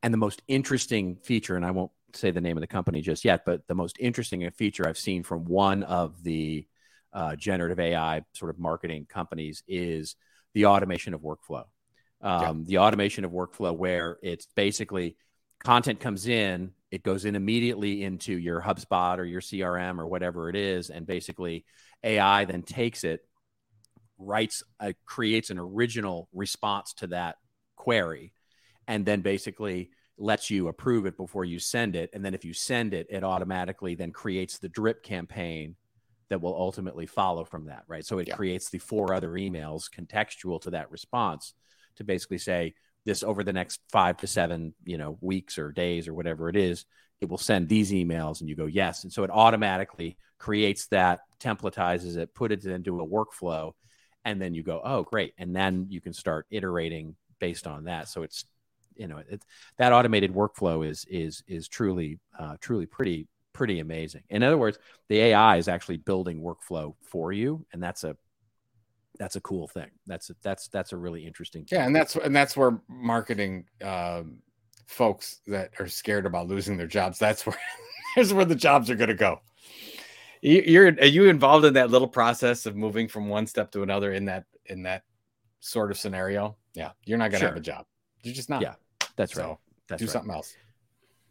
[0.02, 3.26] And the most interesting feature, and I won't say the name of the company just
[3.26, 6.67] yet, but the most interesting feature I've seen from one of the
[7.13, 10.15] uh, generative AI sort of marketing companies is
[10.54, 11.66] the automation of workflow.
[12.22, 12.64] Um, yeah.
[12.66, 15.18] The automation of workflow, where it's basically
[15.64, 20.49] content comes in, it goes in immediately into your HubSpot or your CRM or whatever
[20.49, 21.66] it is, and basically
[22.03, 23.22] AI then takes it,
[24.18, 27.38] writes, uh, creates an original response to that
[27.76, 28.34] query,
[28.88, 32.09] and then basically lets you approve it before you send it.
[32.14, 35.76] And then if you send it, it automatically then creates the drip campaign
[36.30, 38.05] that will ultimately follow from that, right?
[38.05, 38.36] So it yeah.
[38.36, 41.53] creates the four other emails contextual to that response
[41.95, 46.07] to basically say this over the next five to seven, you know, weeks or days
[46.07, 46.86] or whatever it is,
[47.22, 51.22] it will send these emails, and you go yes, and so it automatically creates that,
[51.39, 53.74] templatizes it, put it into a workflow,
[54.26, 58.07] and then you go, oh, great, and then you can start iterating based on that.
[58.07, 58.45] So it's
[58.96, 59.44] you know it,
[59.78, 64.24] that automated workflow is is is truly uh, truly pretty pretty amazing.
[64.30, 64.80] In other words,
[65.10, 68.18] the AI is actually building workflow for you, and that's a
[69.20, 69.89] that's a cool thing.
[70.08, 71.66] That's a, that's that's a really interesting.
[71.66, 71.80] Thing.
[71.80, 74.39] Yeah, and that's and that's where marketing um,
[74.88, 77.20] folks that are scared about losing their jobs.
[77.20, 77.58] That's where
[78.16, 79.39] there's where the jobs are going to go.
[80.41, 84.12] You're are you involved in that little process of moving from one step to another
[84.12, 85.04] in that in that
[85.62, 86.58] sort of scenario?
[86.74, 87.50] Yeah, you're not going to sure.
[87.50, 87.86] have a job.
[88.24, 88.62] You're just not.
[88.62, 88.76] Yeah,
[89.16, 89.57] that's so right.
[89.88, 90.11] That's do right.
[90.11, 90.55] something else.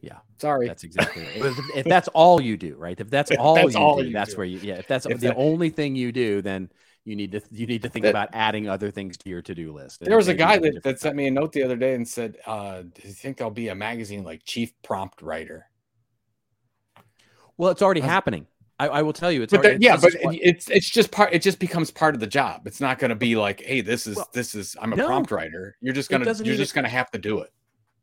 [0.00, 0.18] Yeah.
[0.38, 0.66] Sorry.
[0.66, 1.36] That's exactly right.
[1.36, 2.98] if, if, that's all you do, right?
[2.98, 4.38] If that's all that's you all do, you that's do.
[4.38, 6.70] where you yeah, if that's if the that, only thing you do, then
[7.04, 9.72] you need to you need to think that, about adding other things to your to-do
[9.72, 10.00] list.
[10.00, 12.36] There was a guy that, that sent me a note the other day and said,
[12.46, 15.66] uh, do you think I'll be a magazine like chief prompt writer?
[17.56, 18.46] Well, it's already happening.
[18.78, 21.32] I, I, will tell you, it's, already, yeah, but what, it's it's just part.
[21.32, 22.66] It just becomes part of the job.
[22.66, 25.06] It's not going to be like, hey, this is well, this is I'm a no,
[25.06, 25.76] prompt writer.
[25.80, 27.52] You're just gonna you're just gonna have to do it.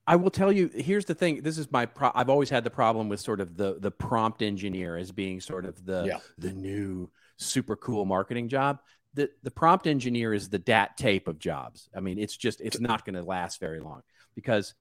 [0.09, 0.71] I will tell you.
[0.73, 1.43] Here's the thing.
[1.43, 1.85] This is my.
[1.85, 5.39] Pro- I've always had the problem with sort of the the prompt engineer as being
[5.39, 6.19] sort of the yeah.
[6.39, 8.79] the new super cool marketing job.
[9.13, 11.89] The the prompt engineer is the dat tape of jobs.
[11.95, 14.01] I mean, it's just it's not going to last very long
[14.33, 14.73] because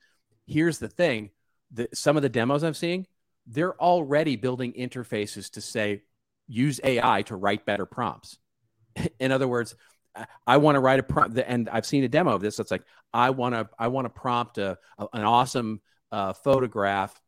[0.46, 1.28] here's the thing.
[1.72, 3.06] The, some of the demos I'm seeing,
[3.46, 6.04] they're already building interfaces to say
[6.46, 8.38] use AI to write better prompts.
[9.20, 9.76] In other words,
[10.46, 12.58] I want to write a prompt, and I've seen a demo of this.
[12.58, 15.80] It's like I want to I want to prompt a, a an awesome
[16.12, 17.20] uh, photograph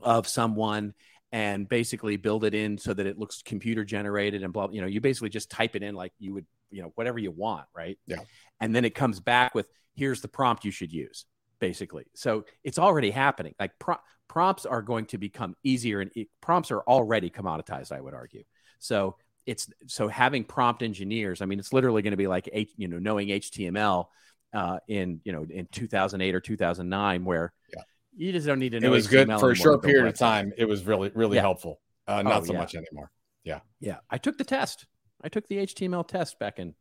[0.00, 0.94] of someone
[1.30, 4.68] and basically build it in so that it looks computer generated and blah.
[4.70, 7.30] You know, you basically just type it in like you would you know whatever you
[7.30, 7.98] want, right?
[8.06, 8.20] Yeah.
[8.60, 11.26] And then it comes back with here's the prompt you should use,
[11.60, 12.06] basically.
[12.14, 13.54] So it's already happening.
[13.58, 13.96] Like pro-
[14.28, 16.10] prompts are going to become easier, and
[16.40, 17.92] prompts are already commoditized.
[17.92, 18.44] I would argue.
[18.78, 19.16] So
[19.48, 21.40] it's so having prompt engineers.
[21.40, 24.06] I mean, it's literally going to be like you know knowing HTML
[24.52, 27.82] uh, in you know in 2008 or 2009, where yeah.
[28.14, 28.88] you just don't need to know.
[28.88, 30.52] It was HTML good for a short period of time.
[30.58, 31.42] It was really really yeah.
[31.42, 31.80] helpful.
[32.06, 32.58] Uh, not oh, so yeah.
[32.58, 33.10] much anymore.
[33.42, 33.96] Yeah, yeah.
[34.10, 34.86] I took the test.
[35.24, 36.74] I took the HTML test back in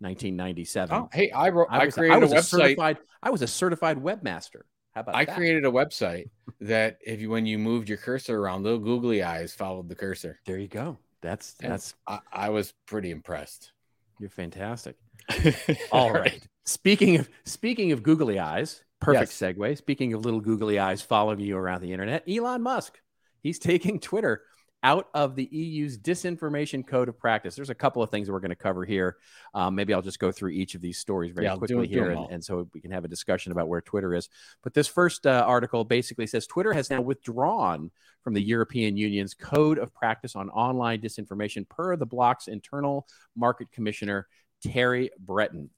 [0.00, 0.96] 1997.
[0.96, 1.68] Oh, hey, I wrote.
[1.70, 2.44] I, was, I created I was a, website.
[2.44, 4.62] certified, I was a certified webmaster.
[4.94, 5.36] How about I that?
[5.36, 6.30] created a website
[6.62, 10.40] that if you when you moved your cursor around, little googly eyes followed the cursor.
[10.44, 10.98] There you go.
[11.22, 11.94] That's that's.
[12.06, 13.72] I, I was pretty impressed.
[14.18, 14.96] You're fantastic.
[15.92, 16.42] All right.
[16.66, 19.56] Speaking of speaking of googly eyes, perfect yes.
[19.56, 19.78] segue.
[19.78, 23.00] Speaking of little googly eyes following you around the internet, Elon Musk,
[23.42, 24.42] he's taking Twitter
[24.82, 27.54] out of the EU's disinformation code of practice.
[27.54, 29.16] There's a couple of things that we're going to cover here.
[29.54, 32.14] Um, maybe I'll just go through each of these stories very yeah, quickly do, here,
[32.14, 34.28] do and, and, so we can have a discussion about where Twitter is.
[34.62, 37.90] But this first uh, article basically says Twitter has now withdrawn
[38.22, 43.06] from the European Union's code of practice on online disinformation, per the bloc's internal
[43.36, 44.26] market commissioner
[44.62, 45.70] Terry Breton.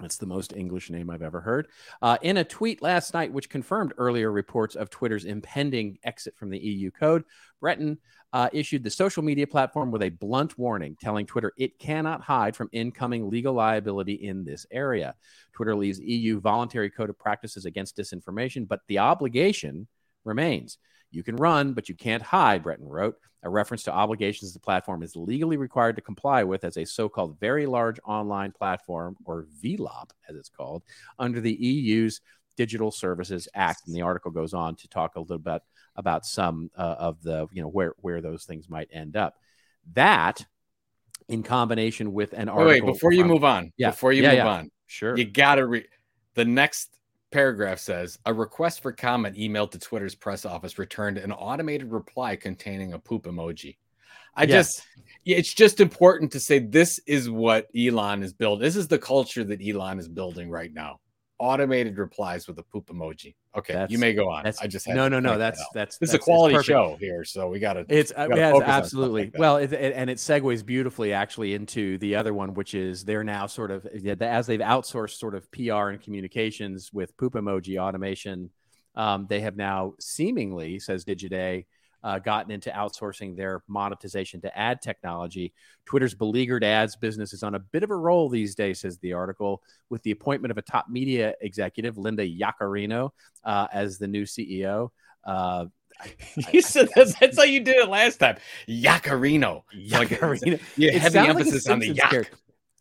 [0.00, 1.68] That's the most English name I've ever heard.
[2.00, 6.50] Uh, in a tweet last night, which confirmed earlier reports of Twitter's impending exit from
[6.50, 7.24] the EU code,
[7.60, 7.98] Breton
[8.32, 12.56] uh, issued the social media platform with a blunt warning, telling Twitter it cannot hide
[12.56, 15.14] from incoming legal liability in this area.
[15.52, 19.86] Twitter leaves EU voluntary code of practices against disinformation, but the obligation
[20.24, 20.78] remains.
[21.12, 23.16] You can run, but you can't hide, Breton wrote.
[23.44, 27.08] A reference to obligations the platform is legally required to comply with as a so
[27.08, 30.82] called very large online platform, or VLOP as it's called,
[31.18, 32.20] under the EU's
[32.56, 33.82] Digital Services Act.
[33.86, 35.62] And the article goes on to talk a little bit
[35.96, 39.34] about some uh, of the, you know, where, where those things might end up.
[39.94, 40.46] That,
[41.28, 42.86] in combination with an article.
[42.86, 44.48] Wait, before you move on, yeah, before you yeah, move yeah.
[44.48, 45.88] on, sure, you gotta read
[46.34, 46.96] the next
[47.32, 52.36] paragraph says a request for comment emailed to Twitter's press office returned an automated reply
[52.36, 53.76] containing a poop emoji.
[54.34, 54.76] I yes.
[54.76, 54.86] just
[55.24, 58.62] it's just important to say this is what Elon is building.
[58.62, 61.00] This is the culture that Elon is building right now.
[61.38, 63.34] Automated replies with a poop emoji.
[63.56, 64.46] Okay, that's, you may go on.
[64.46, 65.38] I just no, no, no.
[65.38, 67.84] That's that that's this that's, is a quality show here, so we got to.
[67.88, 69.24] It's uh, yes, absolutely.
[69.24, 73.04] Like well, it, it, and it segues beautifully actually into the other one, which is
[73.04, 77.78] they're now sort of as they've outsourced sort of PR and communications with poop emoji
[77.78, 78.50] automation.
[78.94, 81.64] Um, they have now seemingly, says Digiday,
[82.04, 85.52] uh, gotten into outsourcing their monetization to ad technology.
[85.86, 89.12] Twitter's beleaguered ads business is on a bit of a roll these days, says the
[89.12, 93.10] article, with the appointment of a top media executive, Linda Yaccarino,
[93.44, 94.90] uh, as the new CEO.
[95.24, 95.66] Uh,
[96.52, 98.36] you said that's, that's, how you did it last time.
[98.68, 99.62] Yaccarino.
[99.74, 100.52] Yaccarino.
[100.52, 102.32] Like, yeah, heavy emphasis like on the yak.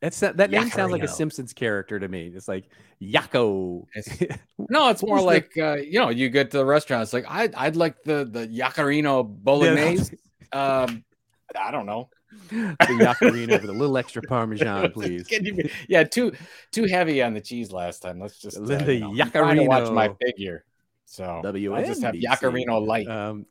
[0.02, 2.32] That's that, that name sounds like a Simpsons character to me.
[2.36, 2.70] It's like
[3.02, 3.86] Yakko.
[3.96, 4.40] It's-
[4.70, 7.04] No, it's more like uh, you know, you get to the restaurant.
[7.04, 10.18] It's like I'd I'd like the the Yaccarino bolognese.
[10.54, 11.04] um,
[11.56, 12.10] I don't know.
[12.50, 15.30] the Yaccarino with a little extra Parmesan, please.
[15.30, 16.32] You yeah, too
[16.72, 18.20] too heavy on the cheese last time.
[18.20, 20.64] Let's just uh, Linda you know, I'm trying to watch my figure.
[21.06, 22.24] So I'll just have WNBC.
[22.24, 23.08] Yaccarino light.
[23.08, 23.46] Um,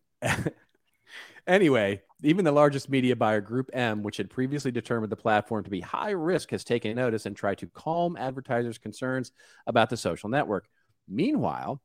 [1.47, 5.81] anyway, even the largest media buyer, GroupM, which had previously determined the platform to be
[5.81, 9.33] high risk, has taken notice and tried to calm advertisers' concerns
[9.67, 10.69] about the social network.
[11.09, 11.81] Meanwhile,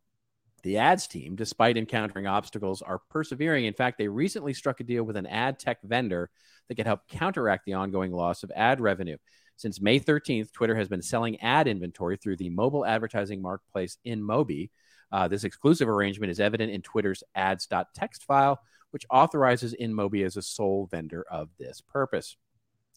[0.64, 3.66] the ads team, despite encountering obstacles, are persevering.
[3.66, 6.32] In fact, they recently struck a deal with an ad tech vendor
[6.68, 9.18] that could help counteract the ongoing loss of ad revenue.
[9.58, 14.72] Since May 13th, Twitter has been selling ad inventory through the mobile advertising marketplace InMobi.
[15.12, 18.60] Uh, this exclusive arrangement is evident in Twitter's ads.txt file,
[18.96, 22.38] which authorizes InMobi as a sole vendor of this purpose.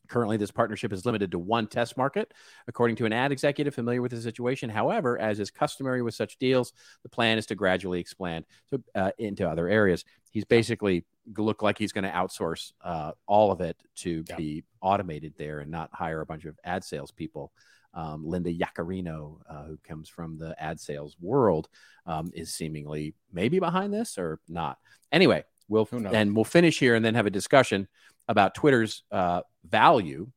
[0.06, 2.32] Currently, this partnership is limited to one test market,
[2.68, 4.70] according to an ad executive familiar with the situation.
[4.70, 6.72] However, as is customary with such deals,
[7.02, 10.04] the plan is to gradually expand to, uh, into other areas.
[10.30, 11.04] He's basically
[11.36, 15.70] look like he's going to outsource uh, all of it to be automated there and
[15.72, 17.50] not hire a bunch of ad sales people.
[17.92, 21.68] Um, Linda Yaccarino, uh, who comes from the ad sales world,
[22.06, 24.78] um, is seemingly maybe behind this or not.
[25.10, 27.88] Anyway, we'll and we'll finish here and then have a discussion
[28.28, 30.30] about Twitter's uh, value,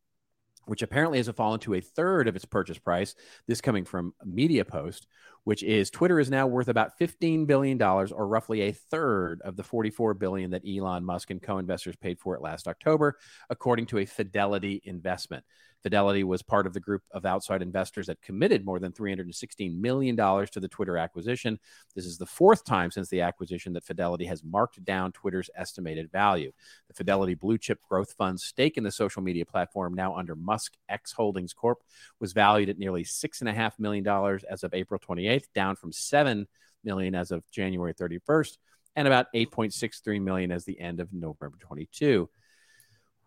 [0.65, 3.15] which apparently has fallen to a third of its purchase price.
[3.47, 5.01] This coming from MediaPost,
[5.43, 9.63] which is Twitter is now worth about $15 billion or roughly a third of the
[9.63, 13.17] 44 billion that Elon Musk and co-investors paid for it last October,
[13.49, 15.43] according to a Fidelity investment.
[15.83, 20.15] Fidelity was part of the group of outside investors that committed more than $316 million
[20.15, 21.59] to the Twitter acquisition.
[21.95, 26.11] This is the fourth time since the acquisition that Fidelity has marked down Twitter's estimated
[26.11, 26.51] value.
[26.87, 30.73] The Fidelity Blue Chip Growth Fund's stake in the social media platform, now under Musk
[30.87, 31.83] X Holdings Corp.,
[32.19, 34.07] was valued at nearly $6.5 million
[34.49, 36.47] as of April 28th, down from 7
[36.83, 38.57] million as of January 31st,
[38.95, 42.29] and about 8.63 million as the end of November 22.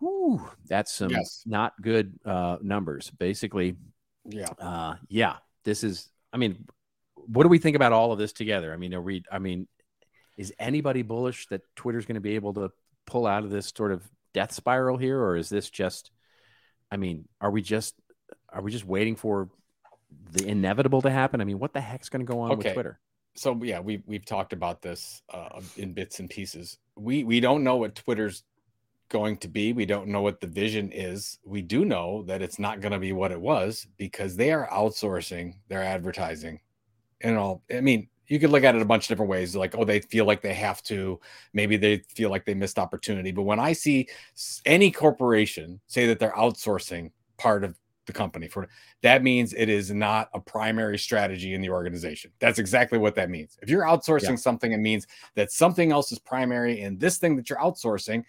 [0.05, 1.41] Whew, that's some Yes.
[1.47, 3.09] not good uh, numbers.
[3.09, 3.75] Basically,
[4.25, 4.49] Yeah.
[4.59, 6.09] uh, yeah, this is.
[6.31, 6.67] I mean,
[7.15, 8.71] what do we think about all of this together?
[8.71, 9.23] I mean, are we?
[9.31, 9.67] I mean,
[10.37, 12.71] is anybody bullish that Twitter's going to be able to
[13.07, 14.03] pull out of this sort of
[14.33, 16.11] death spiral here, or is this just?
[16.91, 17.95] I mean, are we just
[18.49, 19.49] are we just waiting for
[20.33, 21.41] the inevitable to happen?
[21.41, 22.99] I mean, what the heck's going to go on with Twitter?
[23.35, 26.77] so yeah, we we've talked about this uh, in bits and pieces.
[26.95, 28.43] We we don't know what Twitter's
[29.09, 29.73] going to be.
[29.73, 31.39] We don't know what the vision is.
[31.45, 34.67] We do know that it's not going to be what it was because they are
[34.69, 36.59] outsourcing their advertising.
[37.21, 39.55] And all I mean, you could look at it a bunch of different ways.
[39.55, 41.19] Like, oh, they feel like they have to.
[41.53, 43.31] Maybe they feel like they missed opportunity.
[43.31, 44.07] But when I see
[44.65, 48.67] any corporation say that they're outsourcing part of the company for
[49.01, 52.31] that means it is not a primary strategy in the organization.
[52.39, 53.57] That's exactly what that means.
[53.61, 54.35] If you're outsourcing Yeah.
[54.35, 58.23] something, it means that something else is primary, and this thing that you're outsourcing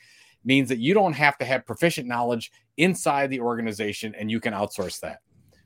[0.46, 4.54] means that you don't have to have proficient knowledge inside the organization and you can
[4.54, 5.18] outsource that.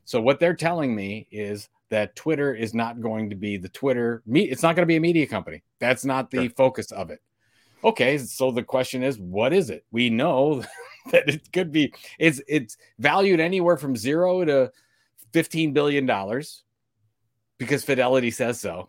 [0.04, 4.22] So what they're telling me is that Twitter is not going to be the Twitter
[4.32, 5.62] it's not going to be a media company.
[5.78, 6.50] That's not the Sure.
[6.56, 7.20] focus of it.
[7.84, 9.84] Okay, so the question is what is it?
[9.92, 10.64] We know
[11.12, 14.72] that it could be it's it's valued anywhere from 0 to
[15.32, 16.64] 15 billion dollars
[17.58, 18.88] because Fidelity says so.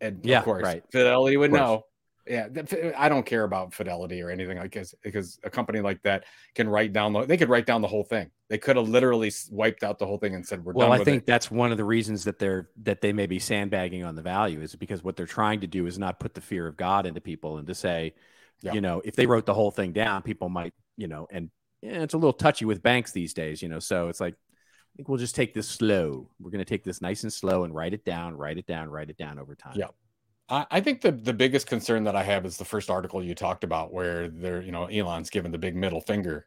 [0.00, 0.82] And Yeah, of course, right.
[0.90, 1.84] Fidelity would know.
[2.26, 2.46] Yeah,
[2.96, 6.68] I don't care about Fidelity or anything like this because a company like that can
[6.68, 8.30] write down the they could write down the whole thing.
[8.48, 11.00] They could have literally wiped out the whole thing and said we're Well, done Well,
[11.00, 11.26] I think it.
[11.26, 14.60] that's one of the reasons that they're that they may be sandbagging on the value
[14.60, 17.20] is because what they're trying to do is not put the fear of God into
[17.20, 18.14] people and to say,
[18.62, 18.74] Yeah.
[18.74, 21.50] you know, if they wrote the whole thing down, people might, you know, and
[21.80, 23.80] yeah, it's a little touchy with banks these days, you know.
[23.80, 26.28] So it's like, I think we'll just take this slow.
[26.38, 28.90] We're going to take this nice and slow and write it down, write it down,
[28.90, 29.74] write it down over time.
[29.74, 29.88] Yeah.
[30.48, 33.34] I, I think the the biggest concern that I have is the first article you
[33.34, 36.46] talked about, where they're you know Elon's given the big middle finger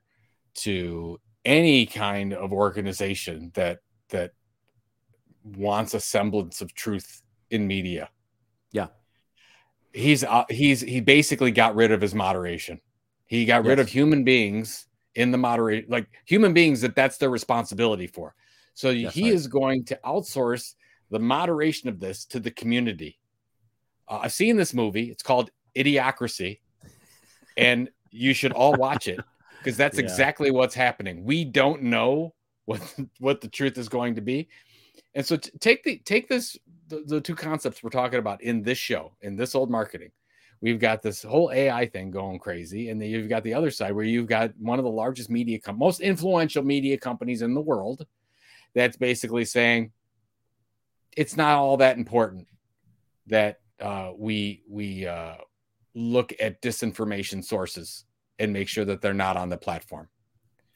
[0.55, 3.79] to any kind of organization that
[4.09, 4.31] that
[5.43, 7.21] wants a semblance of truth
[7.51, 8.09] in media.
[8.71, 8.87] Yeah.
[9.93, 12.81] He's uh, he's he basically got rid of his moderation.
[13.27, 17.29] He got rid of human beings in the moderate like human beings that that's their
[17.29, 18.35] responsibility for.
[18.73, 19.33] So That's he right.
[19.33, 20.75] is going to outsource
[21.09, 23.17] the moderation of this to the community.
[24.07, 25.09] Uh, I've seen this movie.
[25.09, 26.59] It's called Idiocracy,
[27.57, 29.19] and you should all watch it
[29.59, 30.03] because that's Yeah.
[30.03, 31.23] exactly what's happening.
[31.23, 32.33] We don't know
[32.65, 32.81] what
[33.19, 34.47] what the truth is going to be,
[35.13, 38.61] and so t- take the take this the, the two concepts we're talking about in
[38.61, 40.11] this show in this old marketing.
[40.61, 43.91] we've got this whole AI thing going crazy, and then you've got the other side
[43.91, 47.61] where you've got one of the largest media, com- most influential media companies in the
[47.61, 48.05] world,
[48.73, 49.91] that's basically saying
[51.17, 52.47] it's not all that important
[53.27, 55.35] that uh, we we uh,
[55.93, 58.05] look at disinformation sources
[58.39, 60.09] and make sure that they're not on the platform.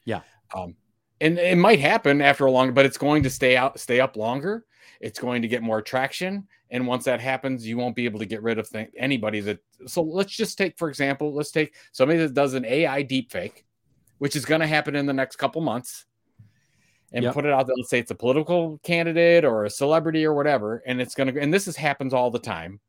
[0.04, 0.22] Yeah.
[0.54, 0.76] Um,
[1.20, 4.16] and it might happen after a long, but it's going to stay out, stay up
[4.16, 4.64] longer.
[5.00, 8.26] It's going to get more traction, and once that happens, you won't be able to
[8.26, 9.58] get rid of th- anybody that.
[9.86, 13.64] So let's just take, for example, let's take somebody that does an AI deepfake,
[14.18, 16.06] which is going to happen in the next couple months,
[17.12, 17.34] and Yep.
[17.34, 17.76] put it out there.
[17.76, 21.40] Let's say it's a political candidate or a celebrity or whatever, and it's going to.
[21.40, 22.80] And this is happens all the time,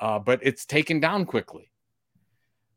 [0.00, 1.70] uh, but it's taken down quickly.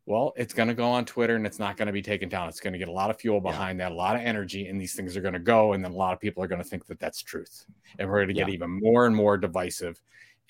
[0.07, 2.49] Well, it's going to go on Twitter and it's not going to be taken down.
[2.49, 3.51] It's going to get a lot of fuel Yeah.
[3.51, 5.73] behind that, a lot of energy, and these things are going to go.
[5.73, 7.65] And then a lot of people are going to think that that's truth.
[7.99, 8.55] And we're going to get Yeah.
[8.55, 10.01] even more and more divisive.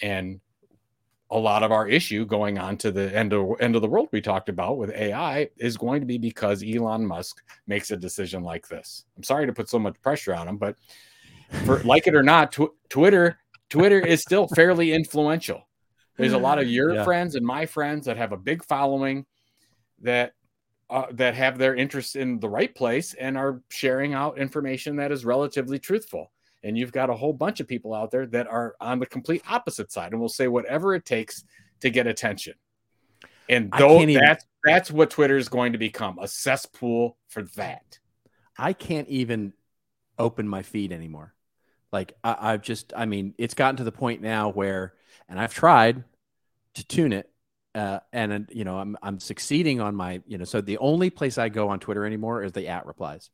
[0.01, 0.39] And
[1.29, 4.09] a lot of our issue going on to the end of end of the world
[4.11, 8.43] we talked about with AI is going to be because Elon Musk makes a decision
[8.43, 9.05] like this.
[9.15, 10.75] I'm sorry to put so much pressure on him, but
[11.65, 13.37] for like it or not, tw- Twitter
[13.69, 15.67] Twitter is still fairly influential.
[16.21, 17.03] There's a lot of your Yeah.
[17.03, 19.25] friends and my friends that have a big following
[20.01, 20.33] that
[20.89, 25.09] uh, that have their interests in the right place and are sharing out information that
[25.11, 26.31] is relatively truthful.
[26.63, 29.41] And you've got a whole bunch of people out there that are on the complete
[29.49, 31.45] opposite side and will say whatever it takes
[31.79, 32.55] to get attention.
[33.47, 37.99] And though even- that's that's what Twitter is going to become a cesspool for that.
[38.57, 39.53] I can't even
[40.19, 41.33] open my feed anymore.
[41.91, 44.93] Like I, I've just, I mean, it's gotten to the point now where,
[45.27, 46.03] and I've tried
[46.75, 47.29] to tune it,
[47.75, 51.09] uh, and uh, you know, I'm I'm succeeding on my, you know, so the only
[51.09, 53.29] place I go on Twitter anymore is the at replies.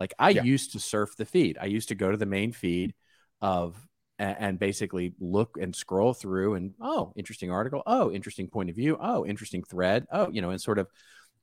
[0.00, 0.42] Like I Yeah.
[0.42, 1.58] used to surf the feed.
[1.60, 2.94] I used to go to the main feed
[3.40, 3.76] of
[4.18, 7.82] a- and basically look and scroll through and oh, interesting article.
[7.86, 8.96] Oh, interesting point of view.
[9.00, 10.06] Oh, interesting thread.
[10.12, 10.88] Oh, you know, and sort of,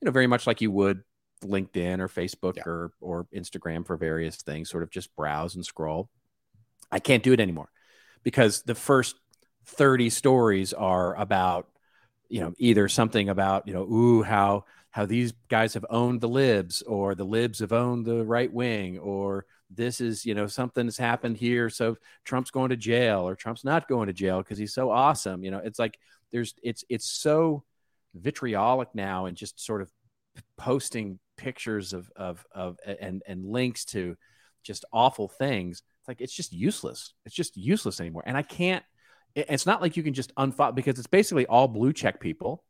[0.01, 1.01] you know, very much like you would
[1.43, 2.63] LinkedIn or Facebook Yeah.
[2.67, 6.09] or or Instagram for various things, sort of just browse and scroll.
[6.91, 7.69] I can't do it anymore
[8.23, 9.15] because the first
[9.65, 11.67] 30 stories are about,
[12.29, 16.29] you know, either something about, you know, ooh, how how these guys have owned the
[16.29, 20.85] libs or the libs have owned the right wing or this is, you know, something
[20.85, 21.67] that's happened here.
[21.67, 25.43] So Trump's going to jail or Trump's not going to jail because he's so awesome.
[25.43, 25.97] You know, it's like
[26.31, 27.63] there's it's it's so
[28.13, 29.91] vitriolic now and just sort of
[30.57, 34.17] posting pictures of of of and and links to
[34.63, 38.83] just awful things it's like it's just useless it's just useless anymore and i can't
[39.35, 42.63] it's not like you can just unfollow because it's basically all blue check people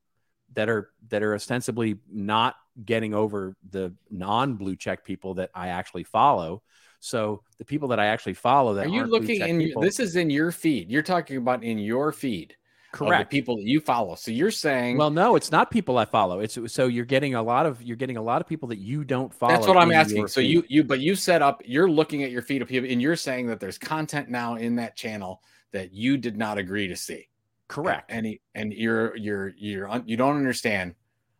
[0.53, 2.55] that are that are ostensibly not
[2.86, 6.61] getting over the non blue check people that i actually follow
[6.99, 10.16] so the people that i actually follow that Are you looking in people, this is
[10.16, 10.89] in your feed.
[10.89, 12.55] You're talking about in your feed.
[12.93, 14.16] correct people that you follow.
[14.16, 17.43] So you're saying well no it's not people i follow it's so you're getting a
[17.43, 19.91] lot of you're getting a lot of people that you don't follow That's what I'm
[19.91, 20.28] asking.
[20.28, 20.51] So feed.
[20.51, 23.16] you you but you set up you're looking at your feed of people and you're
[23.16, 25.41] saying that there's content now in that channel
[25.74, 27.28] that you did not agree to see.
[27.68, 30.96] correct And he, and you're you're you're un, you don't understand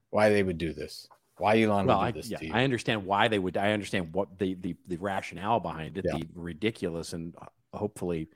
[0.10, 1.08] why they would do this.
[1.38, 2.54] Why Elon well, would I, this yeah, to you.
[2.54, 3.58] I understand why they would.
[3.58, 6.18] I understand what the the, the rationale behind it, Yeah.
[6.18, 8.30] the ridiculous and uh, hopefully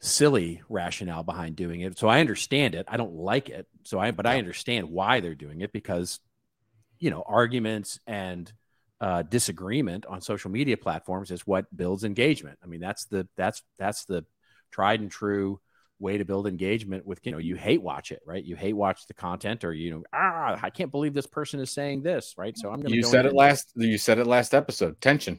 [0.00, 1.98] silly rationale behind doing it.
[1.98, 2.86] So I understand it.
[2.88, 3.68] I don't like it.
[3.84, 6.18] So I, but I understand why they're doing it because,
[6.98, 8.52] you know, arguments and
[9.00, 12.58] uh, disagreement on social media platforms is what builds engagement.
[12.64, 14.24] I mean, that's the that's that's the
[14.72, 15.60] tried and true
[16.00, 19.06] way to build engagement with you know you hate watch it right you hate watch
[19.06, 22.58] the content or you know ah i can't believe this person is saying this right
[22.58, 25.00] so i'm gonna you go said it last you said it last episode.
[25.00, 25.38] Tension.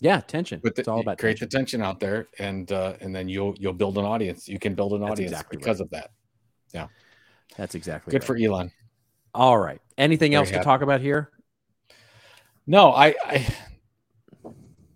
[0.00, 1.48] yeah tension With the, it's all about create tension.
[1.48, 4.48] the tension out there and uh and then you'll you'll build an audience.
[4.48, 5.84] You can build an That's audience exactly because right.
[5.84, 6.10] of that.
[6.74, 6.88] Yeah
[7.56, 8.26] that's exactly Good right.
[8.26, 8.72] for Elon.
[9.34, 11.30] all right anything Very else to talk about here
[12.66, 13.46] No, I, I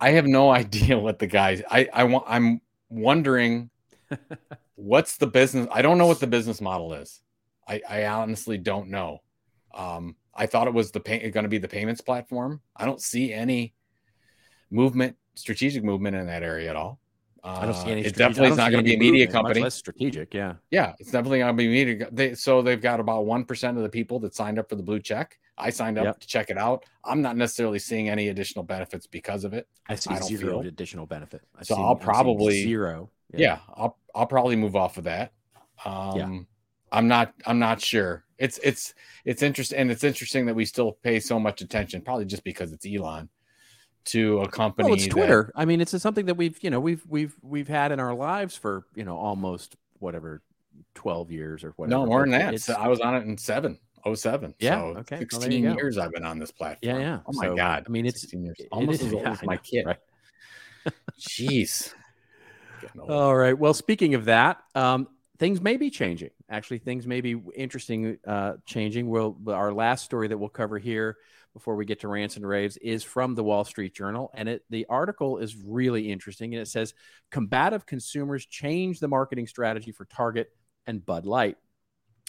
[0.00, 2.60] I have no idea what the guys I I want I'm
[2.94, 3.70] wondering
[4.74, 7.20] what's the business I don't know what the business model is.
[7.66, 9.18] I I honestly don't know.
[9.74, 12.60] Um I thought it was the pay, going to be the payments platform.
[12.76, 13.74] I don't see any
[14.70, 16.98] movement, strategic movement in that area at all.
[17.44, 19.32] Uh, i don't see any It definitely is don't going to be a media movement,
[19.34, 19.60] much company.
[19.60, 22.08] less strategic yeah Yeah, it's definitely going to be media.
[22.10, 24.82] They, so they've got about one percent of the people that signed up for the
[24.82, 25.38] blue check.
[25.58, 26.20] I signed up Yep.
[26.20, 26.84] to check it out.
[27.04, 29.68] I'm not necessarily seeing any additional benefits because of it.
[29.88, 30.68] i see I don't zero feel.
[30.68, 35.04] additional benefit I So see- I'll probably- zero yeah, I'll I'll probably move off of
[35.04, 35.32] that.
[35.84, 36.46] Um
[36.92, 38.24] I'm not I'm not sure.
[38.38, 42.24] It's it's it's interesting and it's interesting that we still pay so much attention, probably
[42.24, 43.28] just because it's Elon,
[44.04, 44.86] to a company.
[44.86, 47.68] well it's that- twitter i mean it's something that we've you know we've we've we've
[47.68, 50.42] had in our lives for you know almost whatever
[50.94, 52.00] 12 years or whatever.
[52.00, 52.60] No, more than that.
[52.60, 53.78] So I was on it in seven.
[54.12, 54.54] 07.
[54.58, 54.80] Yeah.
[54.80, 55.18] So okay.
[55.18, 56.78] 16 well, years I've been on this platform.
[56.82, 56.98] Yeah.
[56.98, 57.20] Yeah.
[57.26, 57.84] Oh my so, God.
[57.86, 58.56] I mean, it's years.
[58.70, 59.86] almost as old as my kid.
[59.86, 59.98] Right?
[61.18, 61.94] Jeez.
[63.08, 63.58] All right.
[63.58, 66.30] Well, speaking of that, um, things may be changing.
[66.50, 69.08] Actually, things may be interesting uh, changing.
[69.08, 71.16] We'll, our last story that we'll cover here
[71.54, 74.64] before we get to rants and raves is from the Wall Street Journal, and it
[74.68, 76.52] the article is really interesting.
[76.52, 76.92] And it says
[77.30, 80.48] combative consumers change the marketing strategy for Target
[80.86, 81.56] and Bud Light.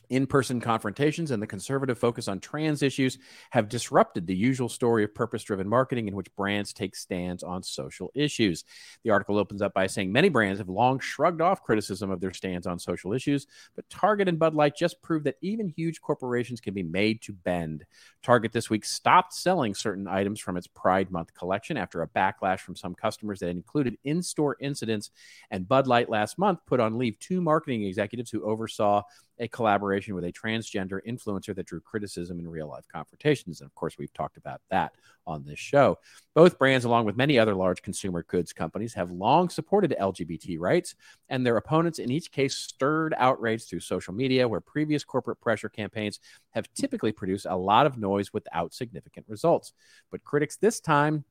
[0.10, 3.18] In person confrontations and the conservative focus on trans issues
[3.50, 7.64] have disrupted the usual story of purpose driven marketing in which brands take stands on
[7.64, 8.64] social issues.
[9.04, 12.34] The article opens up by saying many brands have long shrugged off criticism of their
[12.34, 16.62] stands on social issues, but Target and Bud Light just proved that even huge corporations
[16.62, 17.86] can be made to bend.
[18.22, 22.60] Target this week stopped selling certain items from its Pride Month collection after a backlash
[22.60, 25.12] from some customers that included in store incidents,
[25.52, 29.02] and Bud Light last month put on leave two marketing executives who oversaw
[29.40, 33.62] a collaboration with a transgender influencer that drew criticism in real life confrontations.
[33.62, 34.94] And of course, we've talked about that
[35.28, 35.98] on this show.
[36.34, 40.96] Both brands, along with many other large consumer goods companies, have long supported LGBT rights,
[41.30, 45.70] and their opponents in each case stirred outrage through social media, where previous corporate pressure
[45.70, 46.20] campaigns
[46.52, 49.74] have typically produced a lot of noise without significant results.
[50.12, 51.26] But critics this time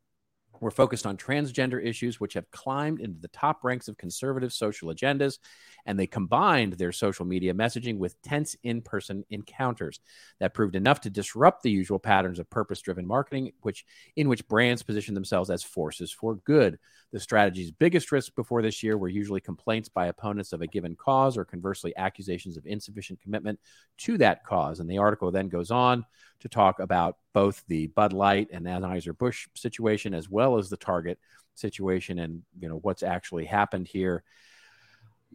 [0.61, 4.89] we're focused on transgender issues, which have climbed into the top ranks of conservative social
[4.89, 5.39] agendas,
[5.87, 10.01] and they combined their social media messaging with tense in person encounters
[10.41, 13.85] that proved enough to disrupt the usual patterns of purpose driven marketing, which,
[14.17, 16.79] in which brands position themselves as forces for good.
[17.15, 20.97] The strategy's biggest risks before this year were usually complaints by opponents of a given
[20.97, 23.61] cause or conversely accusations of insufficient commitment
[23.99, 24.81] to that cause.
[24.81, 26.05] And the article then goes on
[26.41, 31.21] to talk about both the Bud Light and Anheuser-Busch situation as well as the Target
[31.55, 34.25] situation and you know what's actually happened here.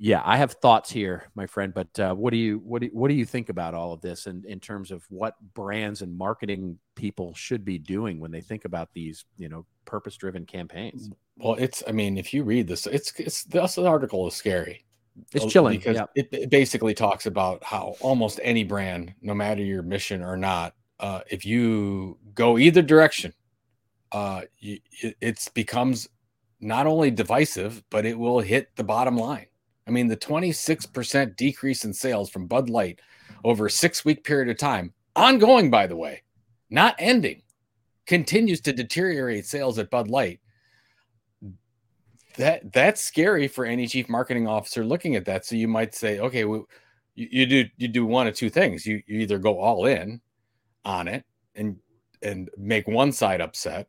[0.01, 1.73] Yeah, I have thoughts here, my friend.
[1.73, 4.27] But uh, what do you what do, what do you think about all of this,
[4.27, 8.39] and in, in terms of what brands and marketing people should be doing when they
[8.39, 11.09] think about these, you know, purpose driven campaigns?
[11.35, 14.85] Well, it's I mean, if you read this, it's it's this article is scary.
[15.33, 16.05] It's chilling because yeah.
[16.15, 20.75] it, it basically talks about how almost any brand, no matter your mission or not,
[21.01, 23.33] uh, if you go either direction,
[24.13, 26.07] uh, you, it becomes
[26.61, 29.47] not only divisive, but it will hit the bottom line.
[29.89, 32.99] I mean, the 26% decrease in sales from Bud Light
[33.43, 36.21] over a six week period of time, ongoing, by the way,
[36.69, 37.41] not ending,
[38.05, 40.41] continues to deteriorate sales at Bud Light
[42.37, 45.45] that that's scary for any chief marketing officer looking at that.
[45.45, 46.67] So you might say, okay, well,
[47.15, 48.85] you, you do you do one of two things.
[48.85, 50.21] You you either go all in
[50.85, 51.25] on it
[51.55, 51.77] and
[52.21, 53.87] and make one side upset,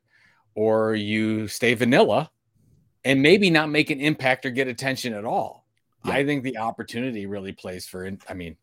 [0.54, 2.30] or you stay vanilla
[3.04, 5.59] and maybe not make an impact or get attention at all.
[6.04, 6.12] Yeah.
[6.12, 8.10] I think the opportunity really plays for.
[8.28, 8.56] I mean,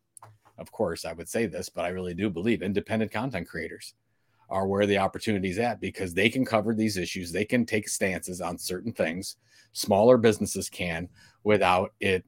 [0.58, 3.94] of course, I would say this, but I really do believe independent content creators
[4.50, 7.30] are where the opportunity is at because they can cover these issues.
[7.30, 9.36] They can take stances on certain things.
[9.72, 11.08] Smaller businesses can
[11.44, 12.24] without it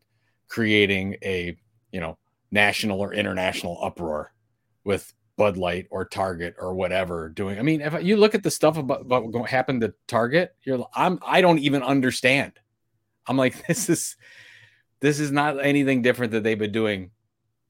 [0.48, 1.56] creating a,
[1.92, 2.18] you know,
[2.50, 4.32] national or international uproar
[4.84, 7.58] with Bud Light or Target or whatever doing.
[7.58, 10.86] I mean, if you look at the stuff about, about what happened to Target, you're
[10.94, 12.52] I'm I don't even understand.
[13.26, 14.16] I'm like, this is
[15.00, 17.10] this is not anything different that they've been doing.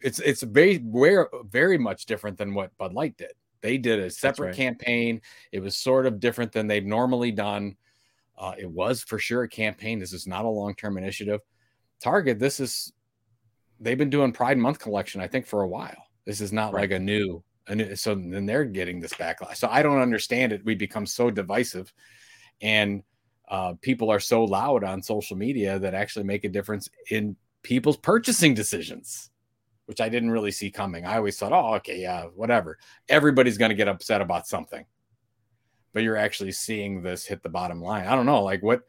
[0.00, 3.32] It's it's very very very much different than what Bud Light did.
[3.60, 4.56] They did a separate right.
[4.56, 5.20] campaign.
[5.52, 7.76] It was sort of different than they've normally done.
[8.38, 9.98] Uh, it was for sure a campaign.
[9.98, 11.40] This is not a long term initiative.
[12.02, 12.92] Target, this is
[13.78, 16.06] they've been doing Pride Month collection, I think, for a while.
[16.24, 16.82] This is not right.
[16.82, 19.56] like a new, a new, so then they're getting this backlash.
[19.56, 20.64] So I don't understand it.
[20.64, 21.92] We become so divisive,
[22.62, 23.02] and
[23.50, 27.96] uh, people are so loud on social media that actually make a difference in people's
[27.98, 29.30] purchasing decisions
[29.90, 31.04] which I didn't really see coming.
[31.04, 32.78] I always thought, oh, okay, yeah, whatever.
[33.08, 34.84] Everybody's going to get upset about something.
[35.92, 38.06] But you're actually seeing this hit the bottom line.
[38.06, 38.82] I don't know, like what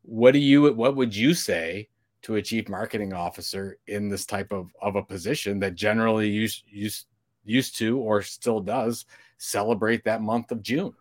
[0.00, 1.90] what do you what would you say
[2.22, 6.64] to a chief marketing officer in this type of of a position that generally used
[6.66, 7.08] used
[7.44, 9.04] used to or still does
[9.36, 10.94] celebrate that month of June?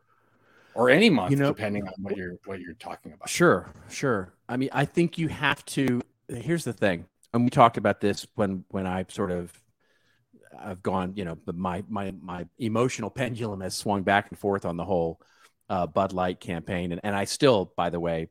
[0.76, 3.30] Or any month, you know, depending on what you're what you're talking about.
[3.30, 4.34] Sure, sure.
[4.50, 6.02] I mean, I think you have to.
[6.28, 9.54] Here's the thing: and we talked about this when when I sort of
[10.58, 14.78] I've gone, you know, my my my emotional pendulum has swung back and forth on
[14.78, 15.22] the whole
[15.70, 18.30] uh, Bud Light campaign, and and I still, by the way,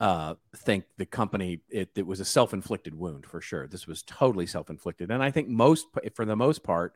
[0.00, 3.66] uh, think the company it, it was a self inflicted wound for sure.
[3.66, 6.94] This was totally self inflicted, and I think most for the most part,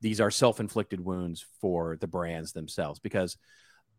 [0.00, 3.36] these are self inflicted wounds for the brands themselves because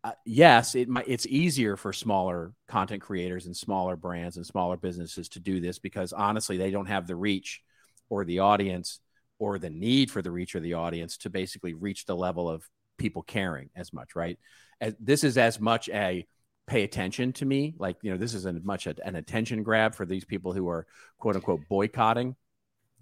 [0.03, 4.75] uh, yes, it might, it's easier for smaller content creators and smaller brands and smaller
[4.75, 7.61] businesses to do this because honestly, they don't have the reach
[8.09, 8.99] or the audience
[9.37, 12.67] or the need for the reach or the audience to basically reach the level of
[12.97, 14.39] people caring as much, right?
[14.79, 16.25] As, this is as much a
[16.65, 19.93] pay attention to me, like you know, this is as much a, an attention grab
[19.93, 20.87] for these people who are
[21.19, 22.35] quote unquote boycotting,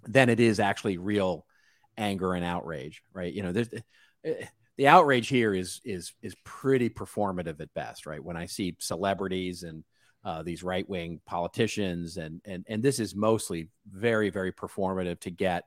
[0.08, 1.46] than it is actually real
[2.00, 3.32] anger and outrage, right?
[3.32, 3.70] You know, there's
[4.24, 4.46] eh,
[4.78, 8.24] the outrage here is is is pretty performative at best, right?
[8.24, 9.84] When I see celebrities and
[10.24, 15.32] uh, these right wing politicians, and and and this is mostly very very performative to
[15.32, 15.66] get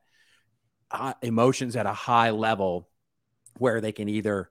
[0.91, 2.89] uh, emotions at a high level
[3.59, 4.51] where they can either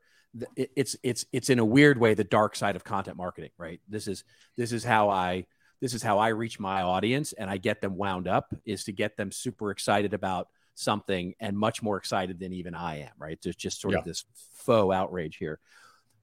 [0.55, 3.81] it's it's it's in a weird way the dark side of content marketing, right?
[3.89, 4.23] This is
[4.57, 5.45] this is how I
[5.81, 8.91] this is how I reach my audience and I get them wound up is to
[8.91, 13.39] get them super excited about something and much more excited than even I am, right?
[13.41, 13.99] There's just sort yeah.
[13.99, 15.59] of this faux outrage here.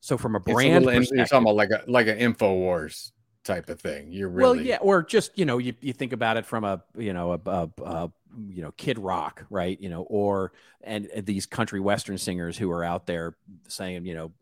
[0.01, 3.13] So from a brand, a you're talking about like a like an info wars
[3.45, 4.13] type of thing.
[4.13, 6.83] You're really well, yeah, or just you know, you, you think about it from a
[6.97, 8.13] you know a, a, a
[8.49, 9.81] you know Kid Rock, right?
[9.81, 13.37] You know, or and, and these country western singers who are out there
[13.67, 14.33] saying, you know,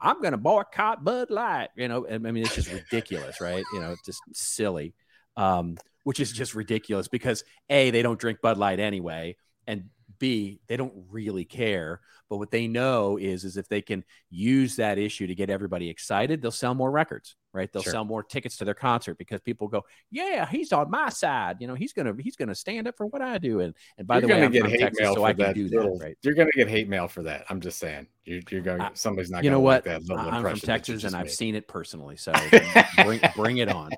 [0.00, 1.68] I'm going to boycott Bud Light.
[1.76, 3.64] You know, I mean, it's just ridiculous, right?
[3.72, 4.94] You know, just silly,
[5.36, 9.36] um, which is just ridiculous because a they don't drink Bud Light anyway,
[9.68, 9.84] and
[10.18, 12.00] B, they don't really care.
[12.28, 15.88] But what they know is, is if they can use that issue to get everybody
[15.88, 17.72] excited, they'll sell more records, right?
[17.72, 17.92] They'll sure.
[17.92, 21.58] sell more tickets to their concert because people go, "Yeah, he's on my side.
[21.60, 24.16] You know, he's gonna he's gonna stand up for what I do." And and by
[24.18, 26.04] you're the way, I'm get hate Texas, mail so I can do little, that.
[26.04, 26.18] Right?
[26.22, 27.46] You're gonna get hate mail for that.
[27.48, 28.08] I'm just saying.
[28.24, 28.80] You're, you're going.
[28.80, 29.44] Uh, somebody's not.
[29.44, 29.86] You know what?
[29.86, 32.16] Like I'm from Texas, and I've seen it personally.
[32.16, 32.32] So
[33.04, 33.90] bring bring it on,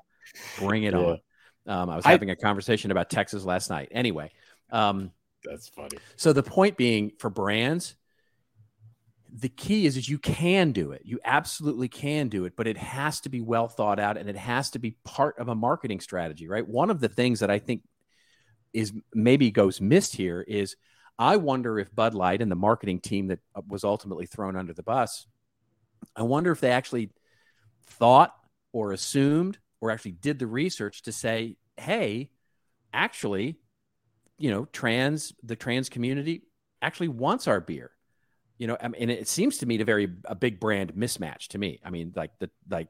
[0.59, 0.99] bring it yeah.
[0.99, 1.19] on.
[1.67, 3.89] Um, I was having I, a conversation about Texas last night.
[3.91, 4.31] Anyway.
[4.73, 5.11] Um,
[5.43, 5.97] that's funny.
[6.15, 7.95] So the point being for brands,
[9.33, 11.03] the key is is you can do it.
[11.05, 14.35] You absolutely can do it, but it has to be well thought out and it
[14.35, 16.67] has to be part of a marketing strategy, right?
[16.67, 17.83] One of the things that I think
[18.73, 20.75] is maybe goes missed here is
[21.17, 24.73] I wonder if Bud Light and the marketing team that uh, was ultimately thrown under
[24.73, 25.27] the bus,
[26.15, 27.11] I wonder if they actually
[27.85, 28.33] thought
[28.73, 32.31] or assumed or actually did the research to say, hey,
[32.93, 33.59] actually,
[34.41, 36.43] you know, trans the trans community
[36.81, 37.91] actually wants our beer.
[38.57, 41.49] You know, I mean, and it seems to me to very a big brand mismatch
[41.49, 41.79] to me.
[41.83, 42.89] I mean, like the like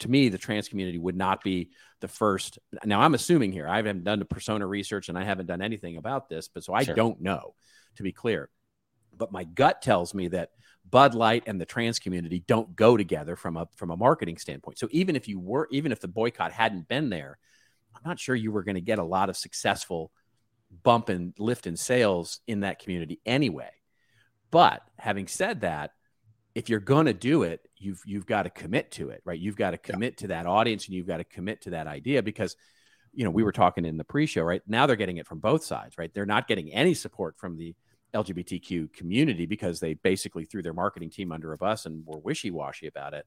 [0.00, 2.58] to me, the trans community would not be the first.
[2.84, 3.68] Now, I'm assuming here.
[3.68, 6.74] I haven't done the persona research and I haven't done anything about this, but so
[6.74, 6.94] I sure.
[6.94, 7.54] don't know,
[7.96, 8.48] to be clear.
[9.16, 10.50] But my gut tells me that
[10.88, 14.78] Bud Light and the trans community don't go together from a from a marketing standpoint.
[14.78, 17.38] So even if you were, even if the boycott hadn't been there,
[17.94, 20.10] I'm not sure you were going to get a lot of successful
[20.82, 23.70] bump and lift in sales in that community anyway.
[24.50, 25.92] But having said that,
[26.54, 29.38] if you're going to do it, you've you've got to commit to it, right?
[29.38, 30.20] You've got to commit yeah.
[30.22, 32.56] to that audience and you've got to commit to that idea because
[33.12, 34.62] you know, we were talking in the pre-show, right?
[34.66, 36.12] Now they're getting it from both sides, right?
[36.12, 37.74] They're not getting any support from the
[38.14, 42.86] LGBTQ community because they basically threw their marketing team under a bus and were wishy-washy
[42.86, 43.26] about it.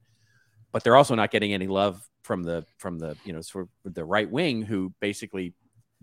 [0.71, 3.93] But they're also not getting any love from the from the, you know, sort of
[3.93, 5.53] the right wing who basically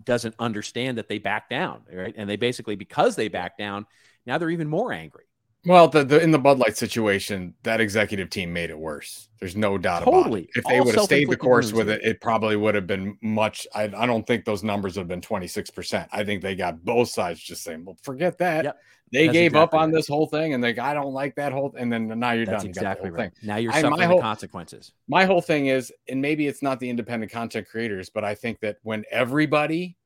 [0.05, 2.13] doesn't understand that they back down, right?
[2.17, 3.85] And they basically, because they back down,
[4.25, 5.25] now they're even more angry.
[5.65, 9.29] Well, the, the in the Bud Light situation, that executive team made it worse.
[9.39, 10.23] There's no doubt totally.
[10.23, 10.49] about it.
[10.55, 13.65] If they would have stayed the course with it, it probably would have been much.
[13.73, 16.07] I, I don't think those numbers would have been 26%.
[16.11, 18.65] I think they got both sides just saying, well, forget that.
[18.65, 18.79] Yep.
[19.13, 19.95] They That's gave exactly up on right.
[19.95, 22.63] this whole thing and they I don't like that whole and then now you're That's
[22.63, 22.65] done.
[22.65, 23.31] You exactly right.
[23.31, 23.47] Thing.
[23.47, 24.91] Now you're suffering I, the whole, consequences.
[25.07, 28.59] My whole thing is, and maybe it's not the independent content creators, but I think
[28.61, 29.97] that when everybody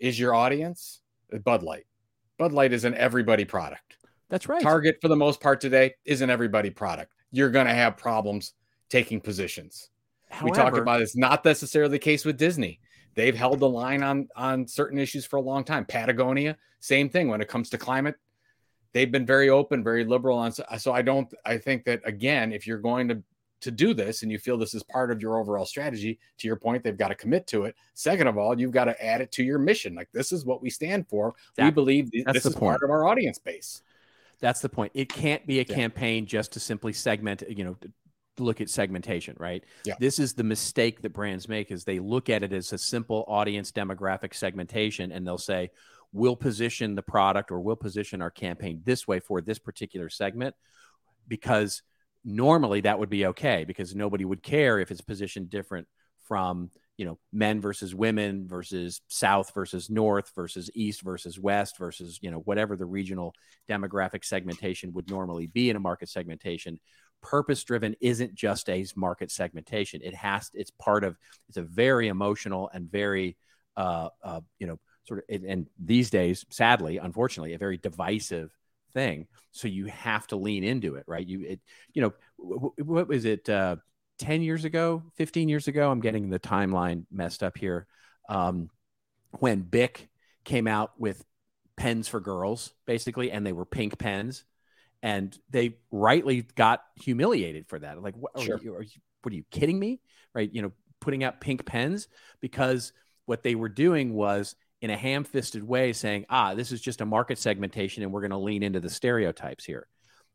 [0.00, 1.00] is your audience,
[1.32, 1.86] uh, Bud Light.
[2.38, 3.95] Bud Light is an everybody product.
[4.28, 4.62] That's right.
[4.62, 7.12] Target, for the most part today, isn't everybody product.
[7.30, 8.54] You're going to have problems
[8.88, 9.90] taking positions.
[10.30, 12.80] However, we talked about it's not necessarily the case with Disney.
[13.14, 15.84] They've held the line on on certain issues for a long time.
[15.84, 18.16] Patagonia, same thing when it comes to climate.
[18.92, 20.52] They've been very open, very liberal on.
[20.52, 21.32] So I don't.
[21.44, 23.22] I think that again, if you're going to
[23.60, 26.56] to do this and you feel this is part of your overall strategy, to your
[26.56, 27.74] point, they've got to commit to it.
[27.94, 29.94] Second of all, you've got to add it to your mission.
[29.94, 31.34] Like this is what we stand for.
[31.56, 32.78] That, we believe this is point.
[32.78, 33.82] part of our audience base.
[34.40, 34.92] That's the point.
[34.94, 35.74] It can't be a yeah.
[35.74, 37.76] campaign just to simply segment, you know,
[38.38, 39.64] look at segmentation, right?
[39.84, 39.94] Yeah.
[39.98, 43.24] This is the mistake that brands make is they look at it as a simple
[43.28, 45.70] audience demographic segmentation and they'll say,
[46.12, 50.54] we'll position the product or we'll position our campaign this way for this particular segment
[51.28, 51.82] because–
[52.26, 55.86] normally that would be okay because nobody would care if it's positioned different
[56.26, 62.18] from you know men versus women versus south versus north versus east versus west versus
[62.22, 63.34] you know whatever the regional
[63.68, 66.78] demographic segmentation would normally be in a market segmentation
[67.22, 70.00] purpose driven isn't just a market segmentation.
[70.02, 71.16] It has it's part of
[71.48, 73.36] it's a very emotional and very
[73.76, 78.50] uh, uh, you know sort of and these days sadly unfortunately a very divisive
[78.92, 81.60] thing so you have to lean into it right you it
[81.92, 83.76] you know what was it uh
[84.18, 87.86] 10 years ago 15 years ago i'm getting the timeline messed up here.
[88.28, 88.70] Um
[89.38, 90.08] when bic
[90.44, 91.24] came out with
[91.76, 94.44] pens for girls basically and they were pink pens
[95.02, 98.02] and they rightly got humiliated for that.
[98.02, 98.56] Like what, sure.
[98.56, 100.00] are you, are you, what are you kidding me?
[100.34, 100.50] Right?
[100.52, 102.08] You know putting out pink pens
[102.40, 102.92] because
[103.26, 107.06] what they were doing was in a ham-fisted way saying ah this is just a
[107.06, 109.86] market segmentation and we're going to lean into the stereotypes here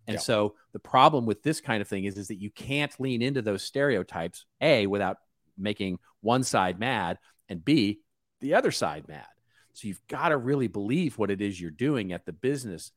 [0.07, 0.21] and yeah.
[0.21, 3.41] so the problem with this kind of thing is, is that you can't lean into
[3.41, 5.17] those stereotypes a without
[5.57, 7.17] making one side mad
[7.49, 7.99] and b
[8.39, 9.25] the other side mad
[9.73, 12.91] so you've got to really believe what it is you're doing at the business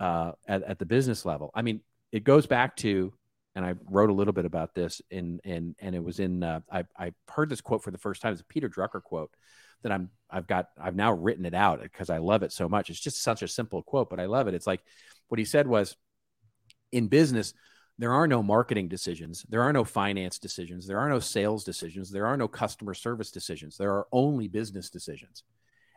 [0.00, 1.50] uh, at, at the business level.
[1.54, 1.80] I mean,
[2.10, 3.12] it goes back to,
[3.54, 6.60] and I wrote a little bit about this in, in and it was in, uh,
[6.70, 8.32] I, I heard this quote for the first time.
[8.32, 9.30] It's a Peter Drucker quote
[9.82, 12.88] that I'm, I've got, I've now written it out because I love it so much.
[12.88, 14.54] It's just such a simple quote, but I love it.
[14.54, 14.82] It's like
[15.28, 15.96] what he said was
[16.92, 17.54] in business,
[17.98, 19.44] there are no marketing decisions.
[19.48, 20.86] There are no finance decisions.
[20.86, 22.10] There are no sales decisions.
[22.10, 23.76] There are no customer service decisions.
[23.76, 25.44] There are only business decisions.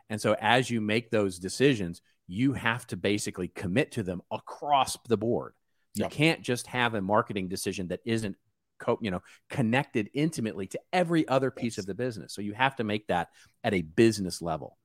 [0.08, 4.96] And so as you make those decisions, you have to basically commit to them across
[5.08, 5.54] the board.
[5.94, 6.10] You yep.
[6.12, 8.36] can't just have a marketing decision that isn't
[8.78, 12.34] co- you know connected intimately to every other piece of the business.
[12.34, 13.30] So you have to make that
[13.64, 14.76] at a business level.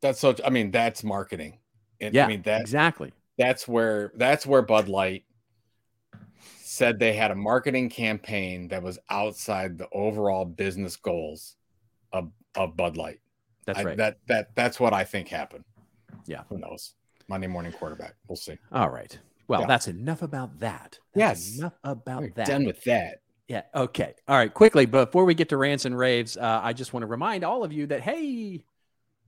[0.00, 1.58] That's so I mean that's marketing.
[2.00, 3.12] And, yeah, I mean that exactly.
[3.36, 5.24] That's where that's where Bud Light
[6.78, 11.56] said they had a marketing campaign that was outside the overall business goals
[12.12, 13.20] of, of Bud Light.
[13.66, 13.98] That's right.
[13.98, 15.64] that that that's what I think happened.
[16.26, 16.44] Yeah.
[16.48, 16.94] Who knows?
[17.28, 18.14] Monday morning quarterback.
[18.26, 18.56] We'll see.
[18.72, 19.18] All right.
[19.46, 19.66] Well, yeah.
[19.66, 20.98] that's enough about that.
[21.14, 21.58] That's yes.
[21.58, 22.46] Enough about We're that.
[22.46, 23.20] Done with that.
[23.46, 23.62] Yeah.
[23.74, 24.14] Okay.
[24.26, 24.52] All right.
[24.52, 27.64] Quickly, before we get to rants and raves, uh, I just want to remind all
[27.64, 28.64] of you that hey,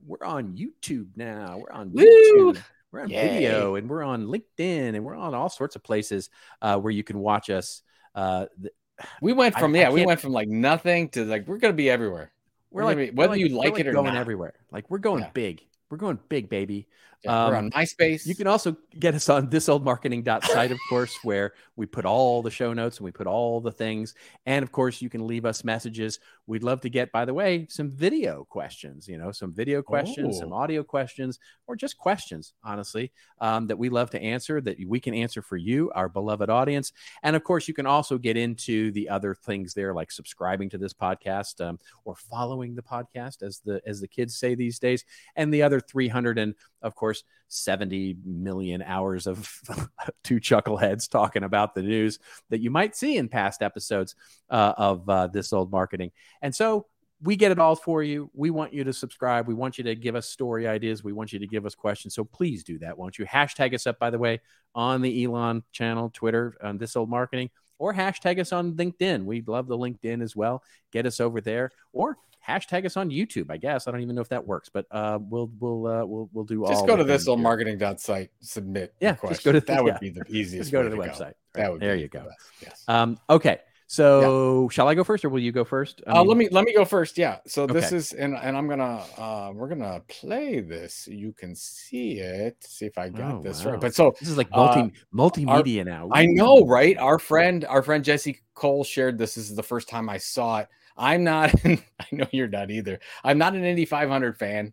[0.07, 1.59] we're on YouTube now.
[1.59, 2.05] We're on Woo!
[2.05, 2.63] YouTube.
[2.93, 3.29] We're on Yay.
[3.29, 6.31] video, and we're on LinkedIn, and we're on all sorts of places
[6.61, 7.83] uh, where you can watch us.
[8.15, 8.47] Uh,
[9.23, 11.73] we went from I, yeah, I we went from like nothing to like we're gonna
[11.73, 12.33] be everywhere.
[12.71, 14.17] We're, we're like whether like, you like it or going not.
[14.17, 14.55] everywhere.
[14.71, 15.31] Like we're going yeah.
[15.33, 15.67] big.
[15.91, 16.87] We're going big, baby.
[17.23, 18.27] Yeah, um, we're on um, MySpace.
[18.27, 22.73] You can also get us on thisoldmarketing.site, of course, where we put all the show
[22.73, 24.15] notes and we put all the things.
[24.47, 26.19] And of course, you can leave us messages.
[26.47, 30.39] We'd love to get, by the way, some video questions, you know, some video questions,
[30.39, 34.99] some audio questions, or just questions, honestly, um, that we love to answer, that we
[34.99, 36.93] can answer for you, our beloved audience.
[37.23, 40.79] And of course, you can also get into the other things there, like subscribing to
[40.79, 45.05] this podcast um, or following the podcast, as the as the kids say these days,
[45.37, 47.10] and the other 300 and of course,
[47.49, 49.51] 70 million hours of
[50.25, 54.15] two chuckleheads talking about the news that you might see in past episodes
[54.51, 56.11] uh, of uh, This Old Marketing.
[56.43, 56.87] And so
[57.23, 58.31] we get it all for you.
[58.35, 59.47] We want you to subscribe.
[59.47, 61.05] We want you to give us story ideas.
[61.05, 62.15] We want you to give us questions.
[62.15, 62.97] So please do that.
[62.97, 64.41] Won't you hashtag us up, by the way,
[64.75, 69.25] on the Elon channel, Twitter, on This Old Marketing, or hashtag us on LinkedIn.
[69.25, 70.63] We love the LinkedIn as well.
[70.93, 72.17] Get us over there, or
[72.51, 73.51] hashtag us on YouTube.
[73.51, 76.29] I guess I don't even know if that works, but uh, we'll we'll uh, we'll
[76.33, 78.31] we'll do all just go to this old marketing dot site.
[78.41, 78.95] Submit.
[79.01, 79.85] Yeah, just go to that.
[79.85, 80.71] Would be the easiest.
[80.71, 81.19] Just go to the to website.
[81.19, 81.25] Go.
[81.25, 81.37] Right?
[81.55, 81.97] That would there.
[81.97, 82.21] you go.
[82.21, 82.85] The yes.
[82.87, 83.19] Um.
[83.29, 83.59] Okay.
[83.91, 84.69] So yeah.
[84.73, 86.01] shall I go first, or will you go first?
[86.07, 87.19] I uh, mean, uh, let me let me go first.
[87.19, 87.39] Yeah.
[87.49, 91.09] So this is and and I'm gonna uh we're gonna play this.
[91.11, 92.57] You can see it.
[92.63, 93.73] See if I got oh, this wow.
[93.73, 93.81] right.
[93.81, 96.09] But so this is like multi uh, multimedia our, now.
[96.13, 96.97] I know, right?
[96.99, 99.35] Our friend our friend Jesse Cole shared this.
[99.35, 100.69] This is the first time I saw it.
[100.97, 101.79] I'm not, I
[102.13, 103.01] know you're not either.
[103.25, 104.73] I'm not an Indy 500 fan.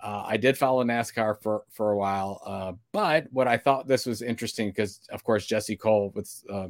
[0.00, 4.06] Uh, I did follow NASCAR for for a while, uh, but what I thought this
[4.06, 6.68] was interesting because, of course, Jesse Cole, with uh,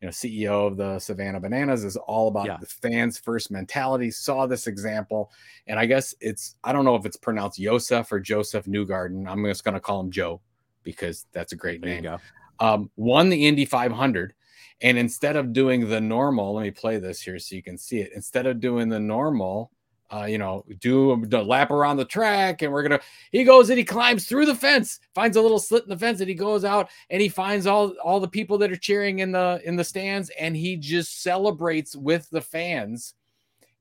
[0.00, 2.56] you know CEO of the Savannah Bananas, is all about yeah.
[2.58, 4.10] the fans first mentality.
[4.10, 5.30] Saw this example,
[5.66, 9.28] and I guess it's I don't know if it's pronounced Joseph or Joseph Newgarden.
[9.28, 10.40] I'm just going to call him Joe
[10.84, 12.18] because that's a great there name.
[12.60, 14.32] Um, won the Indy 500
[14.80, 18.00] and instead of doing the normal, let me play this here so you can see
[18.00, 18.12] it.
[18.14, 19.70] Instead of doing the normal,
[20.12, 23.00] uh, you know, do the lap around the track, and we're gonna.
[23.32, 26.20] He goes and he climbs through the fence, finds a little slit in the fence,
[26.20, 29.32] and he goes out and he finds all all the people that are cheering in
[29.32, 33.14] the in the stands, and he just celebrates with the fans.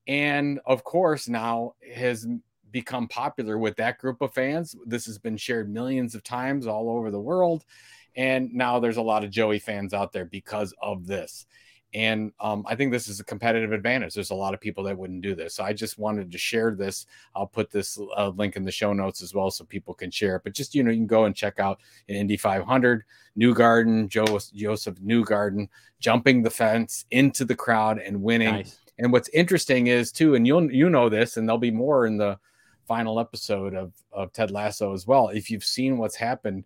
[0.07, 2.25] And of course, now has
[2.71, 4.75] become popular with that group of fans.
[4.85, 7.63] This has been shared millions of times all over the world.
[8.15, 11.45] And now there's a lot of Joey fans out there because of this.
[11.95, 14.15] And um, I think this is a competitive advantage.
[14.15, 15.53] There's a lot of people that wouldn't do this.
[15.55, 17.05] So I just wanted to share this.
[17.35, 20.37] I'll put this uh, link in the show notes as well so people can share
[20.37, 20.43] it.
[20.43, 23.03] But just, you know, you can go and check out an Indy 500,
[23.37, 28.49] Newgarden, Joseph Newgarden, jumping the fence into the crowd and winning.
[28.49, 28.79] Nice.
[28.97, 32.17] And what's interesting is too, and you'll you know this, and there'll be more in
[32.17, 32.39] the
[32.87, 35.29] final episode of, of Ted Lasso as well.
[35.29, 36.65] If you've seen what's happened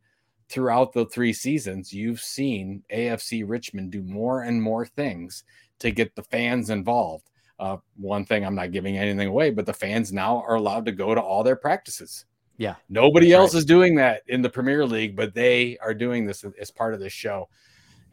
[0.49, 5.43] throughout the three seasons, you've seen AFC Richmond do more and more things
[5.79, 7.29] to get the fans involved.
[7.59, 10.91] Uh, one thing I'm not giving anything away, but the fans now are allowed to
[10.91, 12.25] go to all their practices.
[12.57, 12.75] Yeah.
[12.89, 13.59] Nobody else right.
[13.59, 16.99] is doing that in the Premier League, but they are doing this as part of
[16.99, 17.49] this show.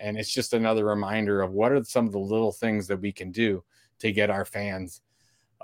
[0.00, 3.12] And it's just another reminder of what are some of the little things that we
[3.12, 3.62] can do
[4.00, 5.00] to get our fans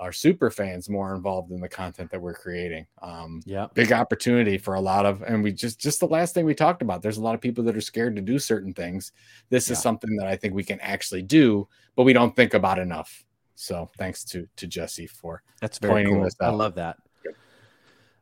[0.01, 2.87] our super fans more involved in the content that we're creating.
[3.03, 6.43] Um, yeah, big opportunity for a lot of, and we just just the last thing
[6.43, 7.03] we talked about.
[7.03, 9.11] There's a lot of people that are scared to do certain things.
[9.49, 9.73] This yeah.
[9.73, 13.23] is something that I think we can actually do, but we don't think about enough.
[13.55, 16.27] So thanks to to Jesse for that's very cool.
[16.41, 16.97] I love that.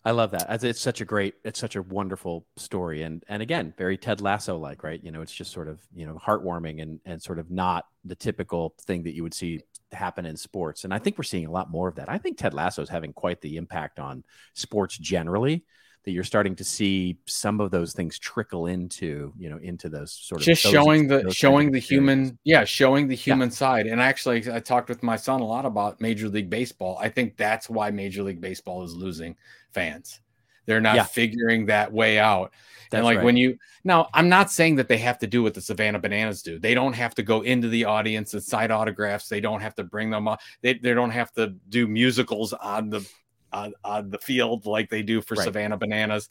[0.06, 0.64] I love that.
[0.64, 4.58] It's such a great, it's such a wonderful story, and and again, very Ted Lasso
[4.58, 5.02] like, right?
[5.04, 8.16] You know, it's just sort of you know heartwarming and and sort of not the
[8.16, 9.62] typical thing that you would see
[9.92, 10.84] happen in sports.
[10.84, 12.10] And I think we're seeing a lot more of that.
[12.10, 14.24] I think Ted Lasso is having quite the impact on
[14.54, 15.66] sports generally.
[16.06, 20.14] That you're starting to see some of those things trickle into, you know, into those
[20.14, 23.54] sort of just showing the showing the human, yeah, showing the human yeah.
[23.54, 23.86] side.
[23.86, 26.98] And actually, I talked with my son a lot about Major League Baseball.
[27.02, 29.36] I think that's why Major League Baseball is losing
[29.74, 30.22] fans.
[30.70, 31.04] They're not yeah.
[31.04, 32.54] figuring that way out.
[32.92, 33.26] That's and like right.
[33.26, 36.44] when you now, I'm not saying that they have to do what the Savannah Bananas
[36.44, 36.60] do.
[36.60, 39.30] They don't have to go into the audience and sign autographs.
[39.30, 40.42] They don't have to bring them up.
[40.62, 43.10] They, they don't have to do musicals on the
[43.52, 45.44] on, on the field like they do for right.
[45.44, 46.30] Savannah Bananas.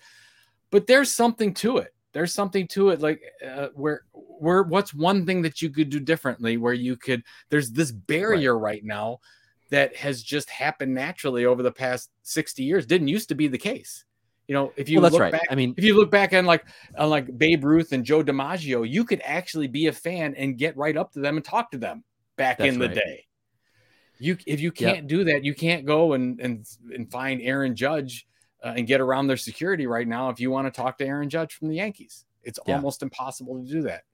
[0.71, 1.93] But there's something to it.
[2.13, 5.99] There's something to it, like uh, where where what's one thing that you could do
[5.99, 6.59] differently?
[6.59, 9.19] Where you could there's this barrier right, right now
[9.71, 12.87] that has just happened naturally over the past 60 years.
[12.87, 14.05] Didn't used to be the case.
[14.49, 15.33] You know, if you well, look right.
[15.33, 16.65] back, I mean, if you look back on like
[16.97, 20.75] on like Babe Ruth and Joe DiMaggio, you could actually be a fan and get
[20.77, 22.03] right up to them and talk to them
[22.37, 22.95] back in the right.
[22.95, 23.25] day.
[24.19, 25.07] You if you can't yep.
[25.07, 28.27] do that, you can't go and and and find Aaron Judge
[28.65, 30.31] uh, and get around their security right now.
[30.31, 32.77] If you want to talk to Aaron Judge from the Yankees, it's yeah.
[32.77, 34.05] almost impossible to do that.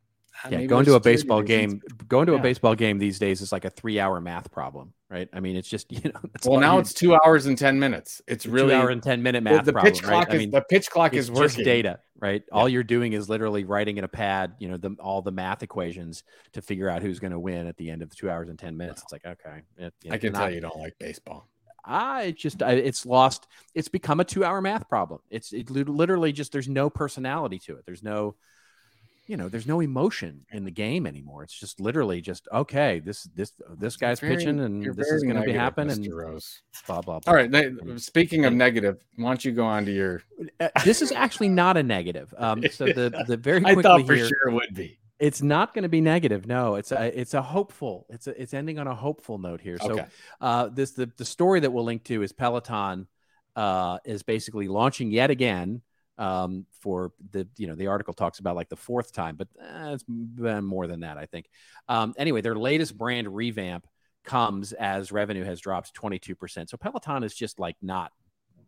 [0.44, 1.82] Yeah, Maybe going to a baseball reasons.
[1.82, 2.38] game, going to yeah.
[2.38, 5.28] a baseball game these days is like a three-hour math problem, right?
[5.32, 6.20] I mean, it's just you know.
[6.44, 8.20] well, now it's two hours and ten minutes.
[8.26, 9.64] It's really two hour and ten minute math.
[9.64, 10.34] The, problem, pitch clock right?
[10.34, 11.48] is I mean, the pitch clock is working.
[11.48, 12.42] Just data, right?
[12.46, 12.58] Yeah.
[12.58, 15.62] All you're doing is literally writing in a pad, you know, the, all the math
[15.62, 18.48] equations to figure out who's going to win at the end of the two hours
[18.48, 19.02] and ten minutes.
[19.02, 21.48] It's like okay, it, I can not, tell you don't like baseball.
[21.84, 23.46] I just I, it's lost.
[23.74, 25.20] It's become a two hour math problem.
[25.30, 27.84] It's it literally just there's no personality to it.
[27.86, 28.36] There's no
[29.26, 31.42] you know, there's no emotion in the game anymore.
[31.42, 33.00] It's just literally just okay.
[33.00, 36.04] This this this guy's very, pitching, and this is going to be happening.
[36.04, 36.62] And Rose.
[36.86, 37.32] Blah, blah blah.
[37.32, 38.00] All right.
[38.00, 40.22] speaking of negative, why don't you go on to your?
[40.60, 42.34] Uh, this is actually not a negative.
[42.36, 44.98] Um, so the the very quickly I thought for here, sure it would be.
[45.18, 46.46] It's not going to be negative.
[46.46, 48.06] No, it's a it's a hopeful.
[48.10, 49.78] It's a, it's ending on a hopeful note here.
[49.78, 50.06] So, okay.
[50.40, 53.06] uh, this the the story that we'll link to is Peloton,
[53.56, 55.82] uh, is basically launching yet again
[56.18, 59.92] um, for the you know the article talks about like the fourth time, but eh,
[59.92, 61.46] it's been more than that, I think.
[61.88, 63.86] Um, anyway, their latest brand revamp
[64.24, 66.68] comes as revenue has dropped 22%.
[66.68, 68.10] So Peloton is just like not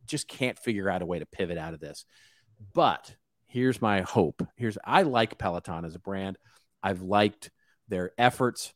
[0.07, 2.05] just can't figure out a way to pivot out of this.
[2.75, 3.15] But
[3.47, 4.47] here's my hope.
[4.57, 6.39] Here's I like Peloton as a brand.
[6.83, 7.51] I've liked
[7.89, 8.73] their efforts.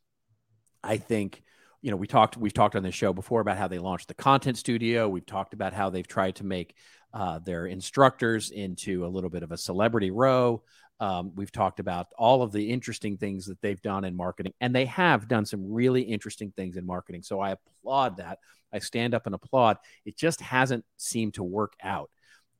[0.83, 1.43] I think
[1.83, 4.15] you know we talked we've talked on this show before about how they launched the
[4.15, 5.09] content studio.
[5.09, 6.75] We've talked about how they've tried to make
[7.13, 10.63] uh, their instructors into a little bit of a celebrity row.
[11.01, 14.75] Um, we've talked about all of the interesting things that they've done in marketing, and
[14.75, 17.23] they have done some really interesting things in marketing.
[17.23, 18.39] So I applaud that.
[18.73, 19.79] I stand up and applaud.
[20.05, 22.11] It just hasn't seemed to work out.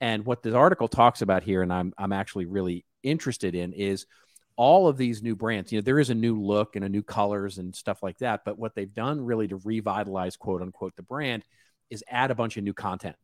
[0.01, 4.07] And what this article talks about here, and I'm I'm actually really interested in, is
[4.57, 5.71] all of these new brands.
[5.71, 8.41] You know, there is a new look and a new colors and stuff like that.
[8.45, 11.45] But what they've done really to revitalize, quote unquote, the brand
[11.91, 13.17] is add a bunch of new content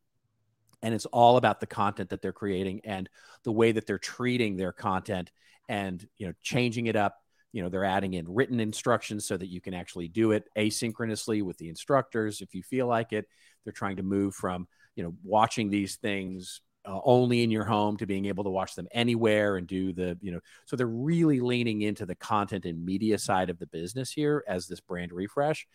[0.86, 3.08] and it's all about the content that they're creating and
[3.42, 5.32] the way that they're treating their content
[5.68, 7.16] and you know changing it up.
[7.50, 11.42] You know they're adding in written instructions so that you can actually do it asynchronously
[11.42, 13.26] with the instructors if you feel like it.
[13.64, 17.96] They're trying to move from you know watching these things uh, only in your home
[17.96, 21.40] to being able to watch them anywhere and do the you know so they're really
[21.40, 25.66] leaning into the content and media side of the business here as this brand refresh.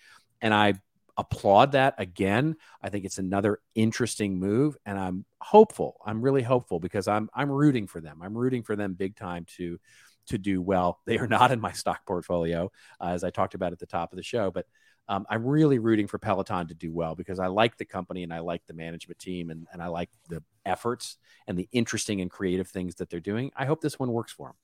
[0.42, 0.74] And i
[1.18, 2.56] applaud that again.
[2.82, 6.00] I think it's another interesting move, and I'm hopeful.
[6.06, 8.20] I'm really hopeful because I'm I'm rooting for them.
[8.22, 9.80] I'm rooting for them big time to
[10.28, 11.00] to do well.
[11.06, 14.14] They are not in my stock portfolio, uh, as I talked about at the top
[14.14, 14.66] of the show, but
[15.08, 18.34] um, I'm really rooting for Peloton to do well because I like the company and
[18.34, 21.18] I like the management team and, and I like the efforts
[21.48, 23.52] and the interesting and creative things that they're doing.
[23.56, 24.56] I hope this one works for them.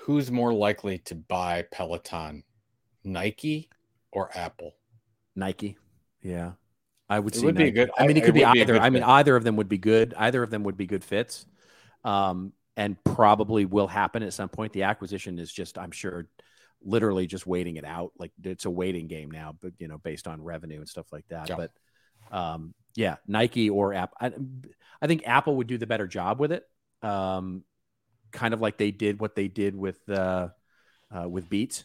[0.00, 2.42] Who's more likely to buy Peloton,
[3.04, 3.70] Nike
[4.10, 4.74] or Apple?
[5.36, 5.76] Nike.
[6.22, 6.52] Yeah.
[7.08, 7.80] I would It would be Nike.
[7.80, 8.78] a good- I mean, it could be be either.
[8.78, 9.08] I mean, fit.
[9.08, 10.14] either of them would be good.
[10.16, 11.46] Either of them would be good fits,
[12.02, 14.72] um, and probably will happen at some point.
[14.72, 16.26] The acquisition is just, I'm sure,
[16.82, 18.12] literally just waiting it out.
[18.18, 21.26] Like it's a waiting game now, but you know, based on revenue and stuff like
[21.28, 21.48] that.
[21.50, 21.56] Yeah.
[21.56, 21.70] But
[22.36, 24.16] um, yeah, Nike or Apple.
[24.20, 24.32] I,
[25.00, 26.64] I think Apple would do the better job with it.
[27.02, 27.64] Um,
[28.32, 30.48] kind of like they did what they did with uh,
[31.14, 31.84] uh, with Beats.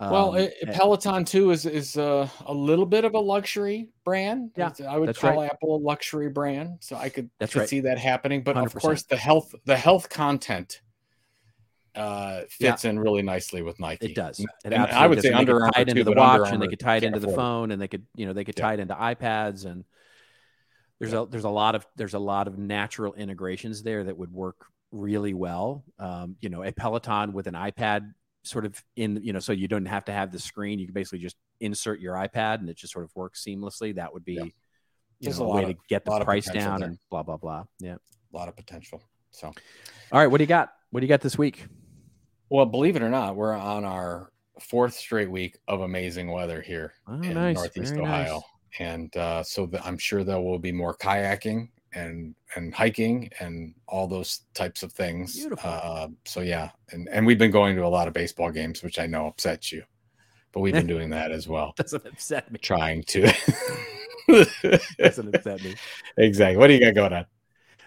[0.00, 3.88] Well, Um, it, and- Peloton too is is uh, a little bit of a luxury
[4.04, 4.52] brand.
[4.56, 5.50] Yeah, I would call right.
[5.50, 7.68] Apple a luxury brand, so I could, could right.
[7.68, 8.42] see that happening.
[8.42, 8.80] But of 100%.
[8.80, 10.80] course, the health the health content
[11.94, 14.06] uh, fits in really nicely with Nike.
[14.06, 14.38] It does.
[14.38, 15.24] It And I would does.
[15.24, 17.28] say Under tie Armour it into the watch, and they could tie it into the
[17.32, 18.66] phone, and they could, you know, they could Yeah.
[18.66, 19.84] tie it into iPads, and
[21.00, 24.32] there's a there's a lot of there's a lot of natural integrations there that would
[24.32, 25.84] work really well.
[25.98, 28.12] Um, you know, a Peloton with an iPad
[28.44, 30.78] sort of in, you know, so you don't have to have the screen.
[30.78, 33.94] You can basically just insert your iPad, and it just sort of works seamlessly.
[33.96, 34.44] That would be, Yeah.
[35.20, 36.88] you know, a a way of- to get the price down there.
[36.90, 37.64] and blah blah blah.
[37.80, 37.96] Yeah.
[38.32, 39.02] A lot of potential.
[39.30, 39.48] So,
[40.12, 40.72] All right, what do you got?
[40.90, 41.66] What do you got this week?
[42.50, 46.94] well, believe it or not, we're on our fourth straight week of amazing weather here
[47.06, 47.56] Oh, in nice.
[47.56, 48.42] Northeast Very Ohio, nice.
[48.78, 53.74] and uh, so the, I'm sure there will be more kayaking and and hiking and
[53.86, 55.36] all those types of things.
[55.36, 55.70] Beautiful.
[55.70, 58.98] Uh, so yeah, and and we've been going to a lot of baseball games, which
[58.98, 59.82] I know upsets you,
[60.52, 62.58] but we've been doing that as well, Doesn't upset me.
[62.58, 63.32] trying to.
[64.98, 65.74] Doesn't upset me.
[66.16, 66.56] exactly.
[66.56, 67.26] What do you got going on?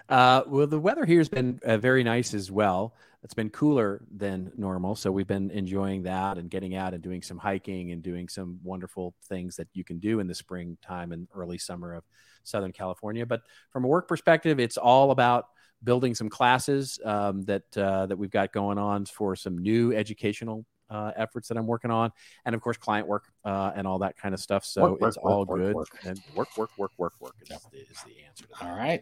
[0.10, 2.94] Uh, well, the weather here has been uh, very nice as well.
[3.23, 7.22] It's been cooler than normal, so we've been enjoying that and getting out and doing
[7.22, 11.27] some hiking and doing some wonderful things that you can do in the springtime and
[11.35, 12.03] early summer of
[12.43, 13.23] Southern California.
[13.26, 15.45] But from a work perspective, it's all about
[15.84, 20.65] building some classes um, that uh, that we've got going on for some new educational
[20.89, 22.11] uh, efforts that I'm working on,
[22.45, 24.65] and of course, client work uh, and all that kind of stuff.
[24.65, 25.76] So Work, it's work, all work, good.
[25.76, 25.88] work.
[26.06, 27.57] And work, work, work, work, work is, Yeah.
[27.72, 28.68] the, is the answer to that.
[28.68, 29.02] All right.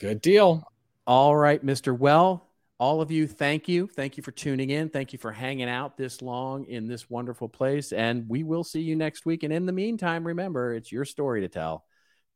[0.00, 0.70] Good deal.
[1.06, 1.96] All right, Mr.
[1.98, 2.47] Well,
[2.78, 3.88] all of you, thank you.
[3.88, 4.88] Thank you for tuning in.
[4.88, 7.92] Thank you for hanging out this long in this wonderful place.
[7.92, 9.42] And we will see you next week.
[9.42, 11.84] And in the meantime, remember, it's your story to tell.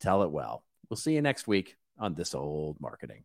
[0.01, 0.65] Tell it well.
[0.91, 3.23] We'll see you next week on This Old Marketing.